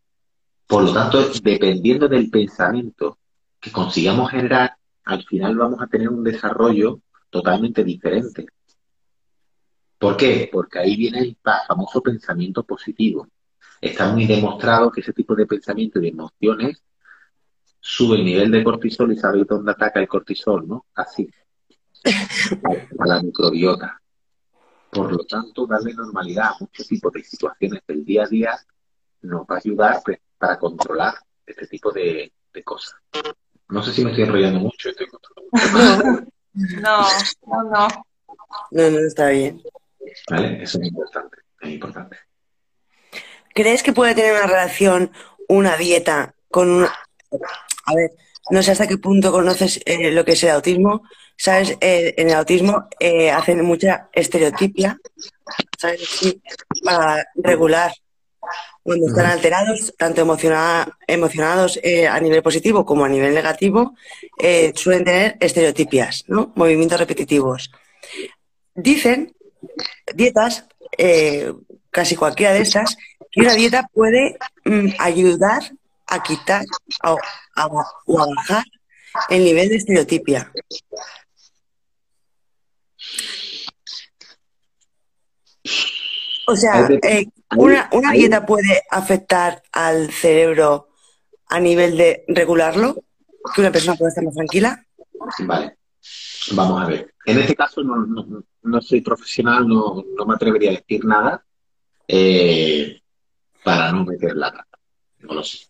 [0.67, 3.19] Por lo tanto, dependiendo del pensamiento
[3.61, 7.01] que consigamos generar, al final vamos a tener un desarrollo
[7.31, 8.47] totalmente diferente.
[9.99, 10.49] ¿Por qué?
[10.53, 11.37] Porque ahí viene el
[11.67, 13.29] famoso pensamiento positivo.
[13.81, 16.83] Está muy demostrado que ese tipo de pensamiento y de emociones
[17.81, 20.87] sube el nivel de cortisol y sabéis dónde ataca el cortisol, ¿no?
[20.95, 21.29] Así,
[22.99, 24.01] a la microbiota.
[24.91, 28.59] Por lo tanto, darle normalidad a muchos tipos de situaciones del día a día
[29.23, 32.95] nos va a ayudar pues, para controlar este tipo de, de cosas.
[33.75, 36.31] No sé si me estoy enrollando mucho, estoy mucho.
[36.81, 37.05] No,
[37.49, 37.89] no, no.
[38.71, 39.61] No, no, está bien.
[40.31, 40.63] ¿Vale?
[40.63, 42.17] Eso es importante, es importante.
[43.53, 45.11] ¿Crees que puede tener una relación
[45.49, 46.87] una dieta con una...
[47.87, 48.13] A ver,
[48.51, 51.03] no sé hasta qué punto conoces eh, lo que es el autismo.
[51.37, 51.77] ¿Sabes?
[51.81, 54.97] Eh, en el autismo eh, hacen mucha estereotipia,
[55.77, 56.09] ¿sabes?
[56.09, 56.41] Sí,
[56.85, 57.93] para regular.
[58.85, 63.97] Cuando están alterados, tanto emociona- emocionados eh, a nivel positivo como a nivel negativo,
[64.39, 66.53] eh, suelen tener estereotipias, ¿no?
[66.55, 67.71] Movimientos repetitivos.
[68.75, 69.35] Dicen
[70.15, 70.67] dietas,
[70.99, 71.51] eh,
[71.91, 72.97] casi cualquiera de estas,
[73.31, 75.63] que una dieta puede mm, ayudar
[76.07, 76.65] a quitar
[77.05, 77.17] o
[77.57, 77.67] a,
[78.07, 78.65] o a bajar
[79.31, 80.53] el nivel de estereotipia.
[86.47, 87.27] O sea, eh,
[87.57, 90.89] una, una dieta puede afectar al cerebro
[91.49, 92.97] a nivel de regularlo,
[93.55, 94.85] que una persona pueda estar más tranquila.
[95.41, 95.79] Vale,
[96.53, 97.15] vamos a ver.
[97.27, 101.45] En este caso no, no- no soy profesional, no, no me atrevería a decir nada
[102.09, 103.01] eh,
[103.63, 104.79] para no meter la pata.
[105.21, 105.67] No lo sé.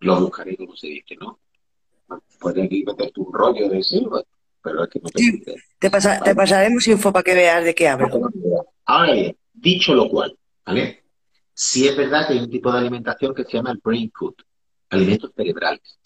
[0.00, 1.38] Lo buscaré como se dice, ¿no?
[2.38, 4.26] Puede aquí meter tu rollo de bueno,
[4.62, 5.54] pero es que no idea.
[5.78, 8.08] Te, pasa- te pasaremos info para que veas de qué hablo.
[8.84, 11.04] Ahora bien, dicho lo cual, ¿vale?
[11.52, 14.34] Sí es verdad que hay un tipo de alimentación que se llama el brain food,
[14.90, 15.98] alimentos cerebrales,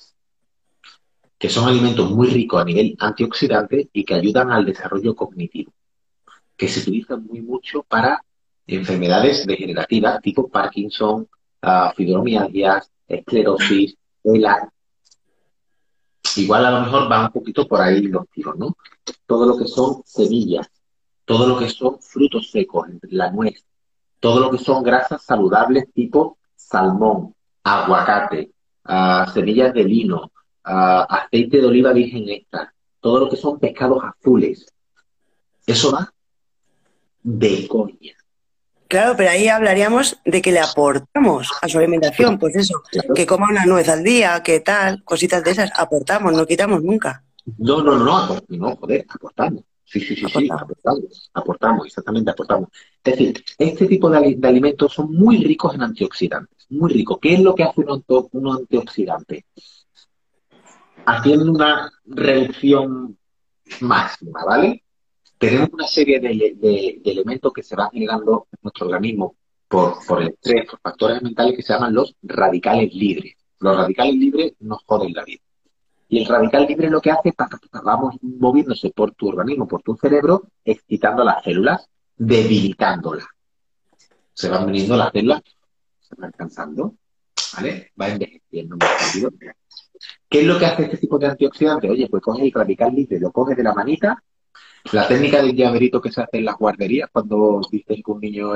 [1.37, 5.73] que son alimentos muy ricos a nivel antioxidante y que ayudan al desarrollo cognitivo,
[6.57, 8.25] que se utilizan muy mucho para
[8.67, 11.29] enfermedades degenerativas tipo Parkinson,
[11.63, 14.73] ah, fibromialgias, esclerosis, ELA.
[16.37, 18.77] igual a lo mejor va un poquito por ahí los tiros, ¿no?
[19.27, 20.71] Todo lo que son semillas,
[21.25, 23.65] todo lo que son frutos secos, la nuez,
[24.19, 28.53] todo lo que son grasas saludables tipo salmón, aguacate,
[28.87, 30.31] uh, semillas de lino,
[30.67, 34.67] uh, aceite de oliva virgen extra, todo lo que son pescados azules.
[35.67, 36.13] Eso va
[37.23, 38.15] de coña.
[38.89, 42.83] Claro, pero ahí hablaríamos de que le aportamos a su alimentación, pues eso,
[43.15, 47.23] que coma una nuez al día, que tal, cositas de esas, aportamos, no quitamos nunca.
[47.59, 49.63] No, no, no, no, joder, aportamos.
[49.91, 52.69] Sí, sí, sí, sí, aportamos, aportamos, exactamente, aportamos.
[53.03, 57.19] Es decir, este tipo de, alimentos son muy ricos en antioxidantes, muy ricos.
[57.21, 59.47] ¿Qué es lo que hace un, un antioxidante?
[61.05, 63.19] Haciendo una reducción
[63.81, 64.85] máxima, ¿vale?
[65.39, 69.35] Tenemos una serie de, elementos que se van generando en nuestro organismo
[69.67, 73.35] por, por el estrés, por factores mentales que se llaman los radicales libres.
[73.59, 75.43] Los radicales libres nos joden la vida.
[76.13, 79.81] Y el radical libre lo que hace es que vamos moviéndose por tu organismo, por
[79.81, 83.27] tu cerebro, excitando las células, debilitándolas.
[84.33, 85.41] Se van viniendo las células,
[86.01, 86.97] se van cansando,
[87.55, 87.93] ¿vale?
[87.99, 88.77] Va envejeciendo.
[90.29, 91.89] ¿Qué es lo que hace este tipo de antioxidante?
[91.89, 94.21] Oye, pues coge el radical libre, lo coges de la manita.
[94.91, 98.55] La técnica del llaverito que se hace en las guarderías cuando dicen que un niño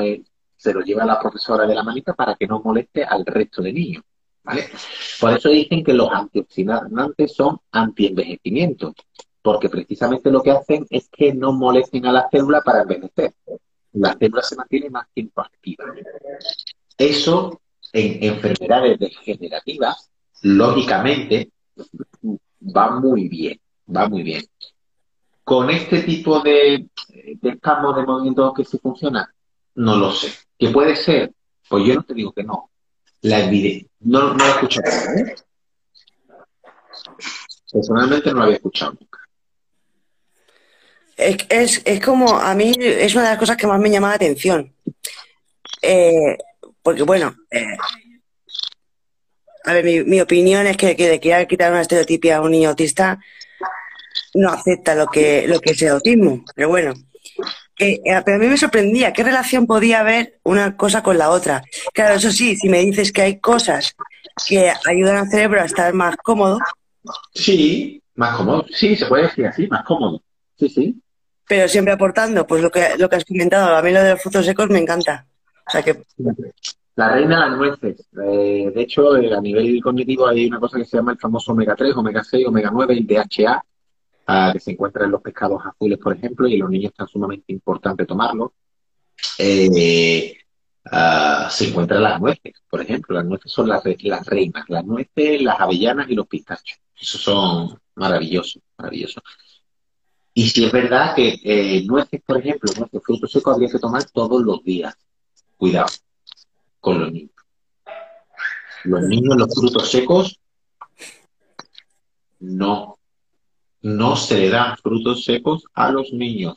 [0.57, 3.63] se lo lleva a la profesora de la manita para que no moleste al resto
[3.63, 4.03] de niños.
[5.21, 8.95] Por eso dicen que los antioxidantes son antienvejecimiento,
[9.43, 13.35] porque precisamente lo que hacen es que no molesten a la célula para envejecer.
[13.93, 15.85] La célula se mantiene más tiempo activa.
[16.99, 17.61] Eso
[17.93, 20.11] en enfermedades degenerativas,
[20.43, 21.53] lógicamente,
[22.61, 23.61] va muy bien,
[23.95, 24.45] va muy bien.
[25.45, 29.33] Con este tipo de, de de movimiento que sí funciona,
[29.77, 30.33] no lo sé.
[30.59, 31.33] ¿Qué puede ser?
[31.69, 32.71] Pues yo no te digo que no,
[33.23, 33.89] la evidencia.
[34.05, 34.89] No, no he escuchado.
[35.17, 35.35] ¿eh?
[37.73, 39.19] Personalmente no lo había escuchado nunca.
[41.17, 44.75] Es, como, a mí es una de las cosas que más me llama la atención.
[45.81, 46.37] Eh,
[46.83, 47.77] porque, bueno, eh,
[49.65, 52.71] a ver, mi, opinión es que, que de querer quitar una estereotipia a un niño
[52.71, 53.19] autista
[54.35, 56.45] no acepta lo que, lo que es el autismo.
[56.55, 56.95] Pero bueno,
[57.79, 61.63] eh, pero a mí me sorprendía qué relación podía haber una cosa con la otra.
[61.93, 63.95] Claro, eso sí, si me dices que hay cosas
[64.47, 66.59] que ayudan al cerebro a estar más cómodo.
[67.33, 68.65] Sí, más cómodo.
[68.71, 70.23] Sí, se puede decir así, más cómodo.
[70.59, 71.01] Sí, sí.
[71.47, 74.23] Pero siempre aportando, pues lo que, lo que has comentado, a mí lo de los
[74.23, 75.27] frutos secos me encanta.
[75.67, 76.03] O sea que...
[76.97, 78.07] La reina de las nueces.
[78.25, 81.53] Eh, de hecho, eh, a nivel cognitivo hay una cosa que se llama el famoso
[81.53, 83.65] omega 3, omega 6, omega 9, el DHA,
[84.53, 88.07] que se encuentra en los pescados azules, por ejemplo, y los niños está sumamente importante
[88.07, 88.55] tomarlo.
[89.39, 90.37] Eh,
[90.87, 93.17] ah, se encuentran las nueces, por ejemplo.
[93.17, 96.79] Las nueces son las, las reinas, las nueces, las avellanas y los pistachos.
[96.99, 99.23] Esos son maravillosos, maravillosos.
[100.33, 104.05] Y si es verdad que eh, nueces, por ejemplo, nueces, frutos secos habría que tomar
[104.11, 104.95] todos los días.
[105.57, 105.87] Cuidado
[106.81, 107.31] con los niños.
[108.85, 110.39] Los niños, los frutos secos,
[112.41, 112.99] no
[113.85, 116.57] no se le dan frutos secos a los niños.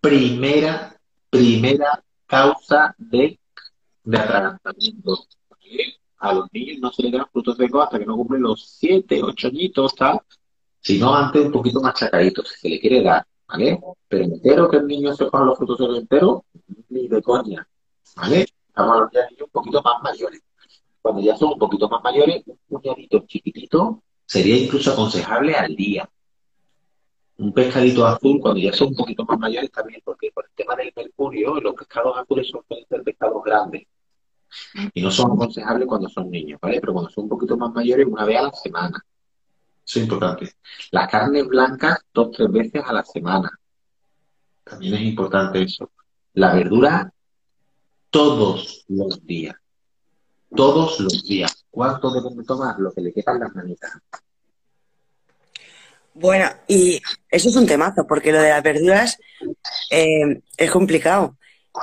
[0.00, 3.38] Primera, primera causa de,
[4.04, 5.26] de atragantamiento.
[6.20, 9.22] A los niños no se le dan frutos secos hasta que no cumplen los siete,
[9.22, 10.20] ocho añitos, tal,
[10.80, 13.78] sino antes un poquito más chacaditos, si se le quiere dar, ¿vale?
[14.08, 16.40] Pero entero que el niño se coja los frutos secos enteros,
[16.88, 17.68] ni de coña,
[18.16, 18.46] ¿vale?
[18.68, 20.40] Estamos hablando de niños un poquito más mayores.
[21.02, 26.08] Cuando ya son un poquito más mayores, un puñadito chiquitito sería incluso aconsejable al día
[27.38, 30.74] un pescadito azul, cuando ya son un poquito más mayores también, porque por el tema
[30.74, 32.62] del mercurio, los pescados azules son
[33.04, 33.86] pescados grandes.
[34.92, 36.80] Y no son aconsejables cuando son niños, ¿vale?
[36.80, 39.04] Pero cuando son un poquito más mayores, una vez a la semana.
[39.86, 40.52] Eso es importante.
[40.90, 43.50] Las carnes blancas, dos, tres veces a la semana.
[44.64, 45.90] También es importante eso.
[46.34, 47.12] La verdura,
[48.10, 49.56] todos los días.
[50.54, 51.64] Todos los días.
[51.70, 52.78] ¿Cuánto deben de tomar?
[52.80, 53.92] Lo que le quedan las manitas.
[56.20, 57.00] Bueno, y
[57.30, 59.18] eso es un temazo, porque lo de las verduras
[59.90, 61.36] eh, es complicado.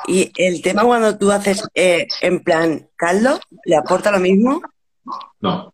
[0.08, 4.62] Y el tema cuando tú haces eh, en plan caldo, ¿le aporta lo mismo?
[5.40, 5.74] No.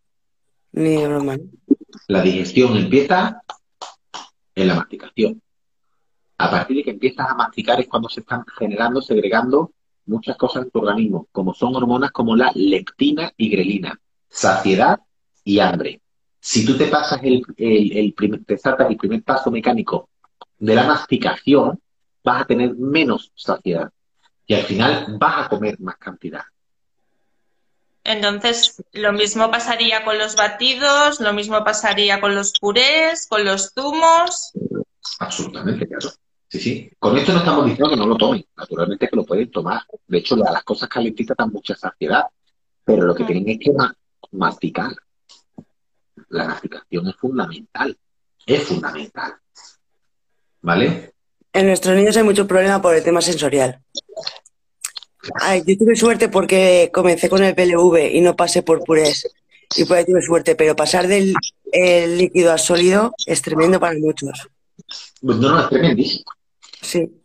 [0.72, 1.42] Ni normal.
[2.06, 3.42] La digestión empieza
[4.54, 5.42] en la masticación.
[6.38, 9.72] A partir de que empiezas a masticar es cuando se están generando, segregando
[10.06, 15.00] muchas cosas en tu organismo, como son hormonas como la leptina y grelina, saciedad
[15.42, 16.00] y hambre.
[16.44, 20.08] Si tú te pasas el, el, primer, te saltas el primer paso mecánico
[20.58, 21.80] de la masticación,
[22.24, 23.88] vas a tener menos saciedad
[24.44, 26.42] y al final vas a comer más cantidad.
[28.02, 33.70] Entonces, lo mismo pasaría con los batidos, lo mismo pasaría con los purés, con los
[33.72, 34.50] zumos.
[35.20, 36.10] Absolutamente, claro.
[36.48, 36.90] Sí, sí.
[36.98, 38.44] Con esto no estamos diciendo que no lo tomen.
[38.56, 39.82] Naturalmente que lo pueden tomar.
[40.08, 42.24] De hecho, la- las cosas calentitas dan mucha saciedad.
[42.84, 43.26] Pero lo que Mm.
[43.28, 43.94] tienen es que ma-
[44.32, 44.90] masticar.
[46.28, 47.98] La masticación es fundamental.
[48.46, 49.34] Es fundamental.
[50.60, 51.14] ¿Vale?
[51.52, 53.80] En nuestros niños hay mucho problema por el tema sensorial.
[55.40, 59.28] Ay, yo tuve suerte porque comencé con el PLV y no pasé por purés.
[59.76, 61.34] Y por ahí tuve suerte, pero pasar del
[61.72, 64.48] el líquido al sólido es tremendo para muchos.
[65.20, 66.24] Pues no, no, es tremendísimo.
[66.80, 67.22] Sí,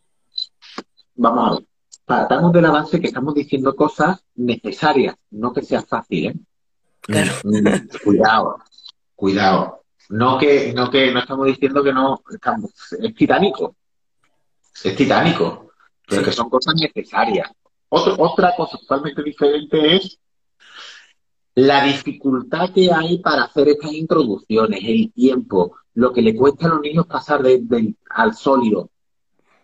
[1.17, 1.67] Vamos a ver.
[2.05, 6.35] Partamos del avance que estamos diciendo cosas necesarias, no que sea fácil, ¿eh?
[7.01, 7.33] Claro.
[7.43, 8.57] Mm, mm, Cuidado,
[9.17, 9.83] cuidado.
[10.09, 13.75] No que, no que no estamos diciendo que no estamos, es titánico.
[14.81, 15.71] Es titánico.
[16.07, 17.51] Pero que son cosas necesarias.
[17.89, 20.17] Otro- otra cosa totalmente diferente es
[21.55, 26.69] la dificultad que hay para hacer estas introducciones, el tiempo, lo que le cuesta a
[26.69, 28.89] los niños pasar de- al sólido.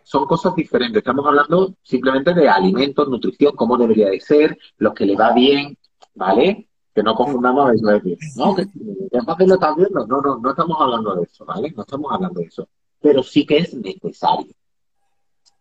[0.03, 0.97] Son cosas diferentes.
[0.97, 5.77] Estamos hablando simplemente de alimentos, nutrición, cómo debería de ser, lo que le va bien,
[6.15, 6.67] ¿vale?
[6.93, 10.05] Que no confundamos eso de decir, no, que, que fácil lo estás viendo.
[10.05, 11.71] No, no, no estamos hablando de eso, ¿vale?
[11.75, 12.69] No estamos hablando de eso.
[13.01, 14.53] Pero sí que es necesario.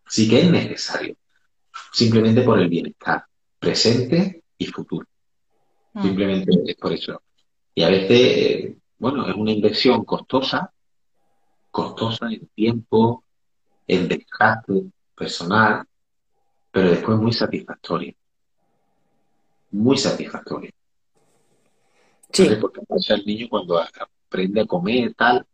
[0.07, 1.15] Sí que es necesario.
[1.91, 3.25] Simplemente por el bienestar
[3.59, 5.07] presente y futuro.
[5.93, 6.03] Mm.
[6.03, 7.21] Simplemente es por eso.
[7.73, 10.71] Y a veces, bueno, es una inversión costosa,
[11.71, 13.23] costosa en tiempo,
[13.87, 14.83] en desgaste
[15.15, 15.85] personal,
[16.71, 18.13] pero después muy satisfactoria.
[19.71, 20.71] Muy satisfactoria.
[22.33, 22.43] Sí.
[22.43, 22.57] ¿vale?
[22.57, 25.45] Porque pasa el niño cuando aprende a comer, tal,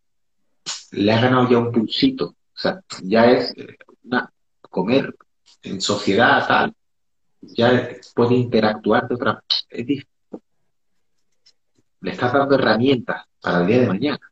[0.92, 2.26] le ha ganado ya un pulsito.
[2.28, 5.16] O sea, ya es eh, una, comer
[5.64, 6.74] en sociedad, tal,
[7.42, 9.44] ya puede interactuar de otra.
[9.70, 9.86] Es
[12.02, 14.32] le estás dando herramientas para el día de mañana.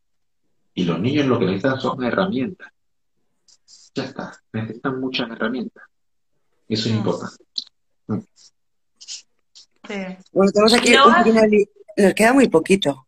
[0.73, 2.71] Y los niños lo que necesitan son herramientas.
[3.95, 5.83] Ya está, necesitan muchas herramientas.
[6.69, 6.97] Eso es Mm.
[6.97, 7.43] importante.
[9.87, 9.95] Sí.
[10.33, 11.41] Bueno, tenemos aquí No, un pequeño
[11.97, 13.07] Nos queda muy poquito.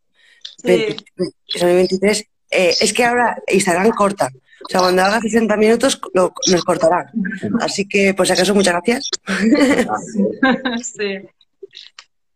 [0.58, 0.68] Sí.
[0.68, 1.04] 20
[1.46, 2.24] son 23.
[2.50, 4.28] Eh, es que ahora Instagram corta.
[4.66, 7.10] O sea, cuando haga 60 minutos lo- nos cortará.
[7.60, 9.08] Así que, por si acaso, muchas gracias.
[10.82, 11.18] Sí.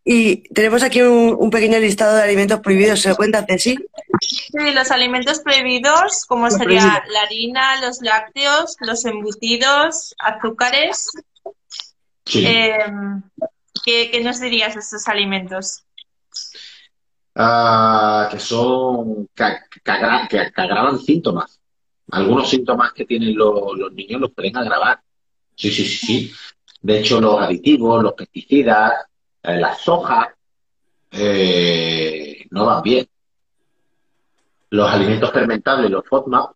[0.07, 3.01] Y tenemos aquí un, un pequeño listado de alimentos prohibidos.
[3.01, 3.75] ¿Se lo cuenta Ceci?
[4.21, 7.09] Sí, los alimentos prohibidos, como Los sería prohibidos.
[7.11, 11.09] la harina, los lácteos, los embutidos, azúcares.
[12.25, 12.45] Sí.
[12.45, 12.77] Eh,
[13.83, 15.83] ¿qué, qué nos dirías de estos alimentos?
[17.35, 19.43] Ah, que son que,
[19.83, 21.59] que agra- que- que agravan síntomas.
[22.11, 25.01] Algunos síntomas que tienen los, niños los pueden agravar.
[25.55, 26.31] Sí, sí, sí, sí.
[26.81, 28.93] De hecho, los aditivos, los pesticidas,
[29.43, 30.33] eh, la soja,
[31.11, 33.07] eh, no van bien.
[34.69, 36.51] Los alimentos fermentables, los FODMAP,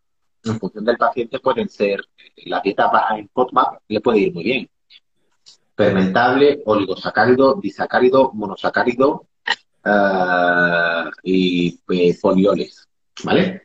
[0.46, 2.02] en función del paciente pueden ser,
[2.46, 4.70] la dieta baja en FODMAP le puede ir muy bien.
[5.76, 9.26] Fermentable, oligosacárido, disacárido, monosacárido,
[9.90, 12.88] ah, y eh, folioles,
[13.24, 13.64] ¿vale?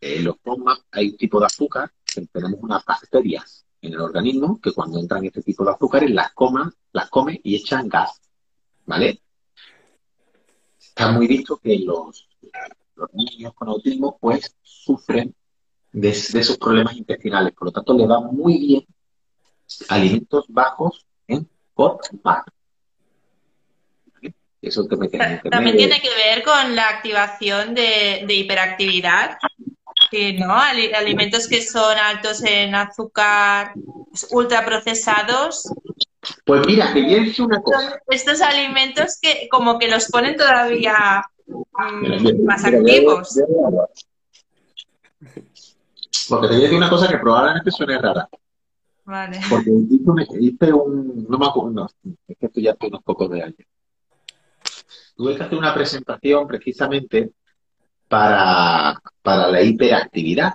[0.00, 4.60] En los FODMAP hay un tipo de azúcar, que tenemos unas bacterias en el organismo
[4.60, 8.20] que cuando entran este tipo de azúcares las coman, las comen y echan gas,
[8.86, 9.22] ¿vale?
[10.78, 12.28] Está muy visto que los,
[12.94, 15.34] los niños con autismo pues sufren
[15.92, 18.86] de, de esos problemas intestinales, por lo tanto le va muy bien
[19.88, 22.48] alimentos bajos en FODMAP.
[24.62, 24.96] Eso te
[25.50, 29.38] También tiene que ver con la activación de, de hiperactividad.
[30.10, 30.54] Sí, ¿no?
[30.54, 33.72] Ali- alimentos que son altos en azúcar,
[34.30, 35.72] ultraprocesados.
[36.44, 38.00] Pues mira, te voy a decir una Son cosa.
[38.08, 43.40] estos alimentos que como que los ponen todavía mm, Mira, mira, más mira, activos.
[46.28, 48.28] Porque te voy a decir una cosa que probablemente suene rara.
[49.04, 49.40] Vale.
[49.48, 51.86] Porque hice un, hice un- no me acuerdo, no,
[52.28, 53.56] es que esto ya hace unos pocos de años.
[55.20, 57.32] Tuve que hacer una presentación precisamente
[58.08, 60.54] para, para la hiperactividad.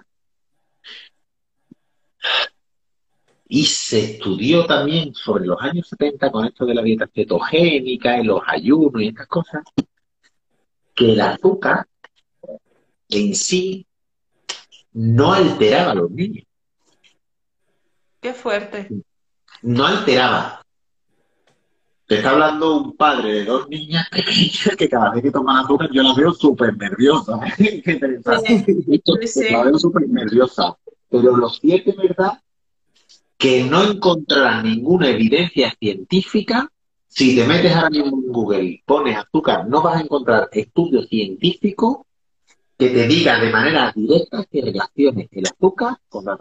[3.48, 8.24] Y se estudió también sobre los años 70 con esto de la dieta cetogénica y
[8.24, 9.62] los ayunos y estas cosas,
[10.96, 11.86] que el azúcar
[13.10, 13.86] en sí
[14.94, 16.48] no alteraba a los niños,
[18.20, 18.90] Qué fuerte.
[19.62, 20.65] no alteraba.
[22.08, 25.90] Te está hablando un padre de dos niñas pequeñas que cada vez que toman azúcar
[25.92, 27.40] yo la veo súper nerviosa.
[27.58, 28.64] Qué interesante.
[28.66, 29.44] Sí, sí.
[29.52, 30.78] La veo súper nerviosa.
[31.10, 32.40] Pero lo cierto es verdad
[33.38, 36.72] que no encontrarán ninguna evidencia científica
[37.08, 41.08] Si te metes ahora mismo en Google y pones azúcar, no vas a encontrar estudios
[41.08, 42.00] científicos
[42.78, 46.38] que te digan de manera directa que relaciones el azúcar con la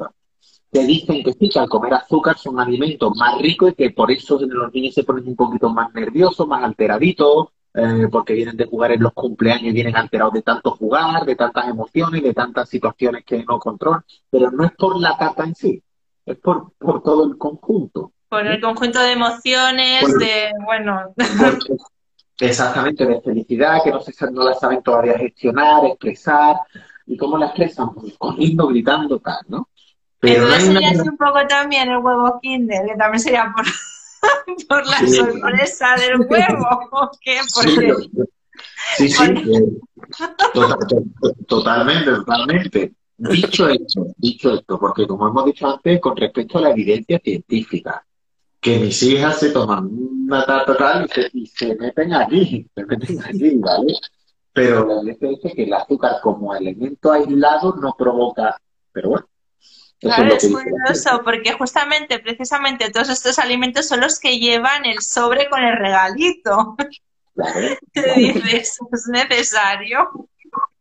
[0.74, 4.10] Te dicen que sí, que al comer azúcar son alimentos más ricos y que por
[4.10, 8.64] eso los niños se ponen un poquito más nerviosos, más alteraditos, eh, porque vienen de
[8.64, 12.68] jugar en los cumpleaños y vienen alterados de tanto jugar, de tantas emociones, de tantas
[12.68, 15.80] situaciones que no controlan, pero no es por la tarta en sí,
[16.26, 18.10] es por, por todo el conjunto.
[18.28, 21.14] Por el conjunto de emociones, de, bueno...
[22.40, 26.56] exactamente, de felicidad, que no, se, no la saben todavía gestionar, expresar,
[27.06, 29.68] y cómo la expresan, pues corriendo, gritando, tal, ¿no?
[30.24, 33.64] Pero Eso sería así un poco también el huevo Kinder, que también sería por
[34.68, 36.66] por la sorpresa del huevo.
[36.92, 37.40] ¿o qué?
[38.96, 39.34] Sí, sí,
[41.46, 42.92] totalmente, totalmente.
[43.16, 48.04] Dicho esto, dicho esto, porque como hemos dicho antes, con respecto a la evidencia científica,
[48.60, 53.56] que mis hijas se toman una tarta tal y se, meten allí, se meten allí,
[53.56, 53.94] ¿vale?
[54.52, 58.60] Pero la evidencia dice que el azúcar como elemento aislado no provoca,
[58.92, 59.26] pero bueno,
[60.04, 65.48] Claro, es, curioso porque justamente, precisamente, todos estos alimentos son los que llevan el sobre
[65.48, 66.76] con el regalito.
[67.34, 67.60] Claro.
[67.92, 70.28] Te dices, es necesario.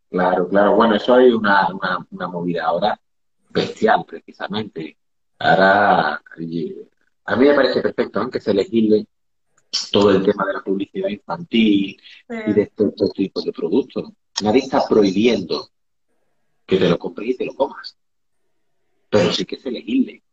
[0.09, 0.75] Claro, claro.
[0.75, 1.69] Bueno, eso hay una,
[2.11, 2.99] una, movida ahora
[3.49, 4.97] bestial, precisamente.
[5.39, 6.15] Ahora,
[7.25, 9.07] a mí me parece perfecto aunque se legisle
[9.89, 11.97] todo el tema de la publicidad infantil
[12.29, 14.09] y de estos, estos tipos de productos.
[14.43, 15.69] Nadie está prohibiendo
[16.65, 17.97] que te lo compres y te lo comas
[19.13, 20.23] pero sí que es elegible.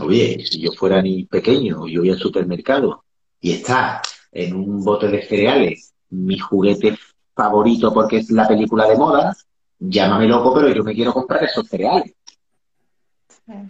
[0.00, 3.04] Oye, si yo fuera ni pequeño, yo voy al supermercado
[3.40, 6.98] y está en un bote de cereales mi juguete
[7.34, 9.36] favorito porque es la película de moda,
[9.78, 12.16] llámame loco, pero yo me quiero comprar esos cereales.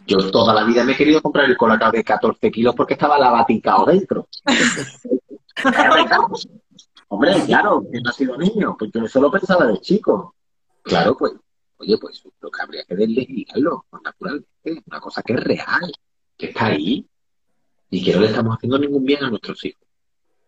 [0.07, 3.19] Yo toda la vida me he querido comprar el colacao de 14 kilos porque estaba
[3.19, 4.27] la baticao dentro.
[7.09, 10.35] Hombre, claro, que no ha sido niño, pues yo eso lo pensaba de chico.
[10.83, 11.35] Claro, pues
[11.79, 15.93] Oye, pues lo que habría que deslegislarlo, naturalmente, una cosa que es real,
[16.37, 17.07] que está ahí
[17.91, 19.87] y que no le estamos haciendo ningún bien a nuestros hijos.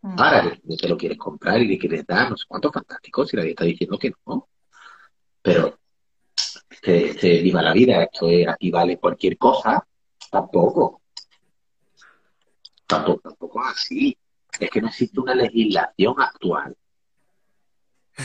[0.03, 0.15] Mm.
[0.19, 3.37] Ahora que te lo quieres comprar y le quieres dar, no sé cuánto fantástico, si
[3.37, 4.49] nadie está diciendo que no.
[5.43, 5.79] Pero
[6.71, 9.87] este, este viva la vida, esto es, aquí vale cualquier cosa,
[10.31, 11.03] tampoco.
[12.87, 14.17] Tampoco, tampoco así.
[14.59, 16.77] Es que no existe una legislación actual.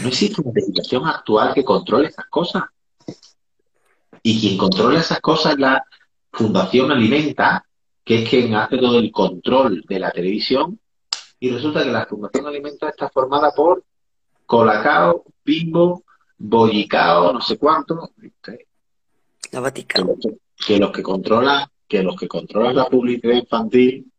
[0.01, 2.63] No existe una legislación actual que controle esas cosas.
[4.21, 5.83] Y quien controla esas cosas es la
[6.31, 7.65] Fundación Alimenta,
[8.03, 10.79] que es quien hace todo el control de la televisión.
[11.39, 13.83] Y resulta que la Fundación Alimenta está formada por
[14.45, 16.03] Colacao, Bimbo,
[16.37, 18.11] Bollicao, no sé cuánto.
[19.51, 20.15] La Vaticano.
[20.65, 24.11] Que, los que controlan, que los que controlan la publicidad infantil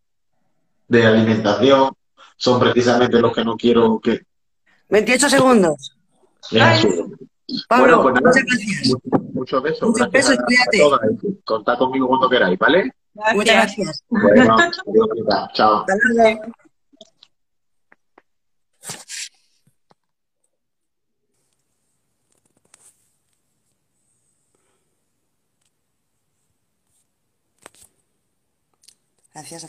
[0.89, 1.93] de alimentación
[2.37, 4.23] son precisamente los que no quiero que.
[4.89, 5.97] 28 segundos.
[7.69, 8.95] Pablo, bueno, pues muchas gracias.
[9.33, 9.89] Muchos besos.
[9.91, 11.41] Muchos besos, cuídate.
[11.45, 12.93] Contad conmigo cuando queráis, ¿vale?
[13.35, 14.05] Muchas gracias.
[14.09, 14.57] Bueno,
[15.55, 15.85] chao.
[29.35, 29.69] Gracias a